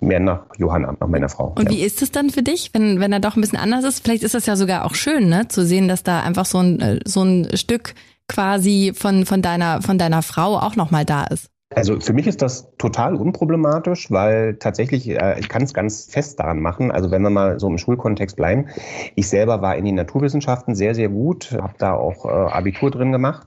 Mehr 0.00 0.20
nach 0.20 0.42
Johanna, 0.56 0.96
nach 1.00 1.08
meiner 1.08 1.28
Frau. 1.28 1.54
Und 1.56 1.70
ja. 1.70 1.76
wie 1.76 1.82
ist 1.82 2.02
es 2.02 2.12
dann 2.12 2.30
für 2.30 2.42
dich, 2.42 2.70
wenn, 2.72 3.00
wenn 3.00 3.12
er 3.12 3.20
doch 3.20 3.36
ein 3.36 3.40
bisschen 3.40 3.58
anders 3.58 3.84
ist? 3.84 4.04
Vielleicht 4.04 4.22
ist 4.22 4.34
das 4.34 4.46
ja 4.46 4.54
sogar 4.54 4.84
auch 4.84 4.94
schön, 4.94 5.28
ne? 5.28 5.48
Zu 5.48 5.64
sehen, 5.64 5.88
dass 5.88 6.04
da 6.04 6.20
einfach 6.22 6.46
so 6.46 6.58
ein, 6.58 6.80
äh, 6.80 7.00
so 7.04 7.22
ein 7.22 7.56
Stück 7.56 7.94
quasi 8.28 8.92
von, 8.94 9.26
von 9.26 9.42
deiner, 9.42 9.82
von 9.82 9.98
deiner 9.98 10.22
Frau 10.22 10.58
auch 10.58 10.76
nochmal 10.76 11.04
da 11.04 11.24
ist. 11.24 11.50
Also 11.74 12.00
für 12.00 12.14
mich 12.14 12.26
ist 12.26 12.40
das 12.40 12.74
total 12.78 13.14
unproblematisch, 13.14 14.10
weil 14.10 14.54
tatsächlich, 14.54 15.06
äh, 15.10 15.38
ich 15.38 15.50
kann 15.50 15.62
es 15.62 15.74
ganz 15.74 16.06
fest 16.10 16.40
daran 16.40 16.60
machen, 16.60 16.90
also 16.90 17.10
wenn 17.10 17.20
wir 17.20 17.28
mal 17.28 17.60
so 17.60 17.68
im 17.68 17.76
Schulkontext 17.76 18.36
bleiben, 18.36 18.68
ich 19.16 19.28
selber 19.28 19.60
war 19.60 19.76
in 19.76 19.84
den 19.84 19.94
Naturwissenschaften 19.94 20.74
sehr, 20.74 20.94
sehr 20.94 21.10
gut, 21.10 21.52
habe 21.60 21.74
da 21.76 21.92
auch 21.92 22.24
äh, 22.24 22.28
Abitur 22.28 22.90
drin 22.90 23.12
gemacht 23.12 23.46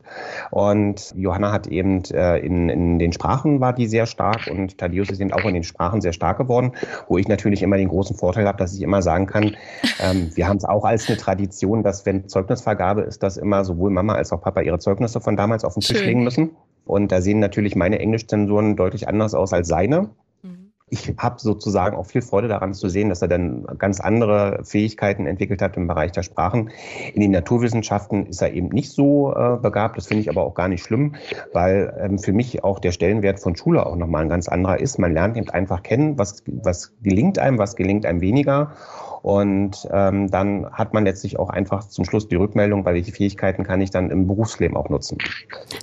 und 0.52 1.16
Johanna 1.16 1.52
hat 1.52 1.66
eben 1.66 2.04
äh, 2.14 2.38
in, 2.38 2.70
in 2.70 3.00
den 3.00 3.12
Sprachen 3.12 3.60
war 3.60 3.74
die 3.74 3.88
sehr 3.88 4.06
stark 4.06 4.48
und 4.52 4.78
Thaddeus 4.78 5.10
ist 5.10 5.20
eben 5.20 5.34
auch 5.34 5.46
in 5.46 5.56
den 5.56 5.64
Sprachen 5.64 6.00
sehr 6.00 6.14
stark 6.14 6.38
geworden, 6.38 6.74
wo 7.08 7.18
ich 7.18 7.28
natürlich 7.28 7.64
immer 7.64 7.78
den 7.78 7.90
großen 7.90 8.16
Vorteil 8.16 8.48
habe, 8.48 8.60
dass 8.60 8.76
ich 8.76 8.84
immer 8.84 9.02
sagen 9.02 9.26
kann, 9.26 9.56
ähm, 10.00 10.30
wir 10.36 10.48
haben 10.48 10.58
es 10.58 10.66
auch 10.66 10.86
als 10.86 11.08
eine 11.08 11.18
Tradition, 11.18 11.82
dass 11.82 12.06
wenn 12.06 12.28
Zeugnisvergabe 12.28 13.02
ist, 13.02 13.24
dass 13.24 13.38
immer 13.38 13.66
sowohl 13.66 13.90
Mama 13.90 14.14
als 14.14 14.32
auch 14.32 14.42
Papa 14.42 14.62
ihre 14.62 14.78
Zeugnisse 14.78 15.22
von 15.22 15.36
damals 15.36 15.66
auf 15.66 15.74
den 15.74 15.82
Tisch 15.82 15.98
Schön. 15.98 16.08
legen 16.08 16.24
müssen. 16.24 16.52
Und 16.86 17.12
da 17.12 17.22
sehen 17.22 17.40
natürlich 17.40 17.76
meine 17.76 18.00
Englischzensuren 18.00 18.76
deutlich 18.76 19.08
anders 19.08 19.34
aus 19.34 19.54
als 19.54 19.68
seine. 19.68 20.10
Mhm. 20.44 20.72
Ich 20.90 21.14
habe 21.18 21.40
sozusagen 21.40 21.96
auch 21.96 22.06
viel 22.06 22.22
Freude 22.22 22.48
daran 22.48 22.74
zu 22.74 22.90
sehen, 22.90 23.10
dass 23.10 23.22
er 23.22 23.28
dann 23.28 23.66
ganz 23.78 24.00
andere 24.00 24.60
Fähigkeiten 24.64 25.26
entwickelt 25.26 25.62
hat 25.62 25.78
im 25.78 25.88
Bereich 25.88 26.12
der 26.12 26.24
Sprachen. 26.24 26.70
In 27.14 27.22
den 27.22 27.32
Naturwissenschaften 27.32 28.26
ist 28.26 28.42
er 28.42 28.54
eben 28.54 28.70
nicht 28.70 28.92
so 28.92 29.34
äh, 29.34 29.58
begabt. 29.62 29.98
Das 29.98 30.08
finde 30.08 30.22
ich 30.22 30.30
aber 30.30 30.44
auch 30.44 30.54
gar 30.54 30.68
nicht 30.68 30.84
schlimm, 30.84 31.16
weil 31.54 31.98
ähm, 32.02 32.20
für 32.20 32.34
mich 32.34 32.64
auch 32.64 32.80
der 32.80 32.92
Stellenwert 32.92 33.40
von 33.40 33.56
Schule 33.56 33.86
auch 33.86 33.96
nochmal 33.96 34.24
ein 34.24 34.30
ganz 34.30 34.50
anderer 34.50 34.80
ist. 34.80 35.00
Man 35.00 35.14
lernt 35.14 35.38
eben 35.38 35.50
einfach 35.50 35.84
kennen, 35.84 36.18
was, 36.18 36.44
was 36.46 36.94
gelingt 37.02 37.40
einem, 37.40 37.58
was 37.58 37.76
gelingt 37.76 38.06
einem 38.06 38.22
weniger. 38.22 38.74
Und 39.22 39.88
ähm, 39.92 40.32
dann 40.32 40.72
hat 40.72 40.94
man 40.94 41.06
letztlich 41.06 41.38
auch 41.38 41.50
einfach 41.50 41.88
zum 41.88 42.06
Schluss 42.06 42.28
die 42.28 42.36
Rückmeldung, 42.36 42.86
weil 42.86 42.96
welche 42.96 43.12
Fähigkeiten 43.12 43.64
kann 43.64 43.80
ich 43.82 43.92
dann 43.92 44.10
im 44.10 44.28
Berufsleben 44.28 44.76
auch 44.76 44.90
nutzen. 44.90 45.18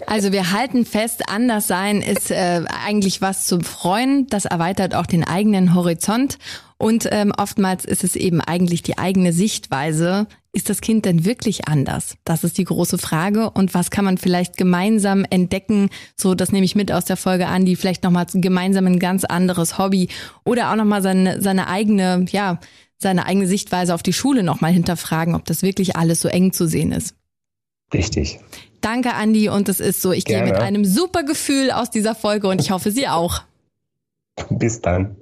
Also 0.06 0.32
wir 0.32 0.52
halten 0.52 0.84
fest, 0.84 1.24
anders 1.28 1.66
sein 1.68 2.02
ist 2.02 2.30
äh, 2.30 2.62
eigentlich 2.84 3.22
was 3.22 3.46
zum 3.46 3.60
Freuen. 3.60 4.26
Das 4.28 4.44
erweitert 4.44 4.94
auch 4.94 5.06
den 5.06 5.24
eigenen 5.24 5.74
Horizont. 5.74 6.38
Und 6.78 7.08
ähm, 7.10 7.32
oftmals 7.36 7.84
ist 7.84 8.04
es 8.04 8.14
eben 8.14 8.40
eigentlich 8.40 8.82
die 8.82 8.98
eigene 8.98 9.32
Sichtweise. 9.32 10.28
Ist 10.52 10.70
das 10.70 10.80
Kind 10.80 11.04
denn 11.04 11.24
wirklich 11.24 11.68
anders? 11.68 12.16
Das 12.24 12.44
ist 12.44 12.56
die 12.56 12.64
große 12.64 12.98
Frage. 12.98 13.50
Und 13.50 13.74
was 13.74 13.90
kann 13.90 14.04
man 14.04 14.16
vielleicht 14.16 14.56
gemeinsam 14.56 15.24
entdecken? 15.28 15.90
So, 16.16 16.34
das 16.34 16.52
nehme 16.52 16.64
ich 16.64 16.76
mit 16.76 16.92
aus 16.92 17.04
der 17.04 17.16
Folge 17.16 17.48
an, 17.48 17.64
die 17.64 17.76
vielleicht 17.76 18.04
nochmal 18.04 18.26
gemeinsam 18.32 18.86
ein 18.86 19.00
ganz 19.00 19.24
anderes 19.24 19.76
Hobby 19.76 20.08
oder 20.44 20.70
auch 20.70 20.76
nochmal 20.76 21.02
seine, 21.02 21.42
seine 21.42 21.68
eigene, 21.68 22.24
ja, 22.30 22.58
seine 22.98 23.26
eigene 23.26 23.46
Sichtweise 23.46 23.94
auf 23.94 24.02
die 24.02 24.12
Schule 24.12 24.42
nochmal 24.42 24.72
hinterfragen, 24.72 25.34
ob 25.34 25.44
das 25.44 25.62
wirklich 25.62 25.96
alles 25.96 26.20
so 26.20 26.28
eng 26.28 26.52
zu 26.52 26.66
sehen 26.66 26.92
ist. 26.92 27.14
Richtig. 27.94 28.40
Danke, 28.80 29.14
Andi. 29.14 29.48
Und 29.48 29.68
es 29.68 29.80
ist 29.80 30.02
so, 30.02 30.12
ich 30.12 30.24
Gerne. 30.24 30.44
gehe 30.44 30.52
mit 30.52 30.62
einem 30.62 30.84
super 30.84 31.22
Gefühl 31.22 31.70
aus 31.70 31.90
dieser 31.90 32.14
Folge 32.14 32.48
und 32.48 32.60
ich 32.60 32.70
hoffe, 32.70 32.90
Sie 32.90 33.08
auch. 33.08 33.42
Bis 34.50 34.80
dann. 34.80 35.16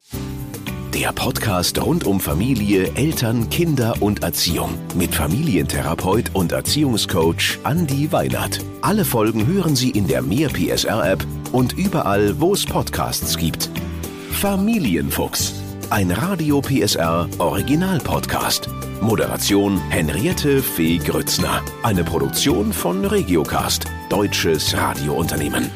Der 0.95 1.13
Podcast 1.13 1.81
rund 1.83 2.05
um 2.05 2.21
Familie, 2.21 2.91
Eltern, 2.95 3.51
Kinder 3.51 3.97
und 4.01 4.23
Erziehung 4.23 4.71
mit 4.95 5.15
Familientherapeut 5.15 6.35
und 6.35 6.53
Erziehungscoach 6.53 7.59
Andi 7.65 8.11
Weinert. 8.13 8.61
Alle 8.81 9.05
Folgen 9.05 9.47
hören 9.47 9.77
Sie 9.77 9.91
in 9.91 10.07
der 10.07 10.23
Mehr 10.23 10.49
PSR 10.49 11.13
App 11.13 11.27
und 11.53 11.75
überall, 11.75 12.41
wo 12.41 12.55
es 12.55 12.65
Podcasts 12.65 13.37
gibt. 13.37 13.71
Familienfuchs 14.33 15.66
ein 15.91 16.11
Radio 16.11 16.61
PSR 16.61 17.29
Original 17.39 17.99
Podcast. 17.99 18.69
Moderation 19.01 19.79
Henriette 19.91 20.63
Fee 20.63 20.99
Grützner. 20.99 21.63
Eine 21.83 22.03
Produktion 22.03 22.73
von 22.73 23.05
Regiocast, 23.05 23.85
deutsches 24.11 24.77
Radiounternehmen. 24.77 25.71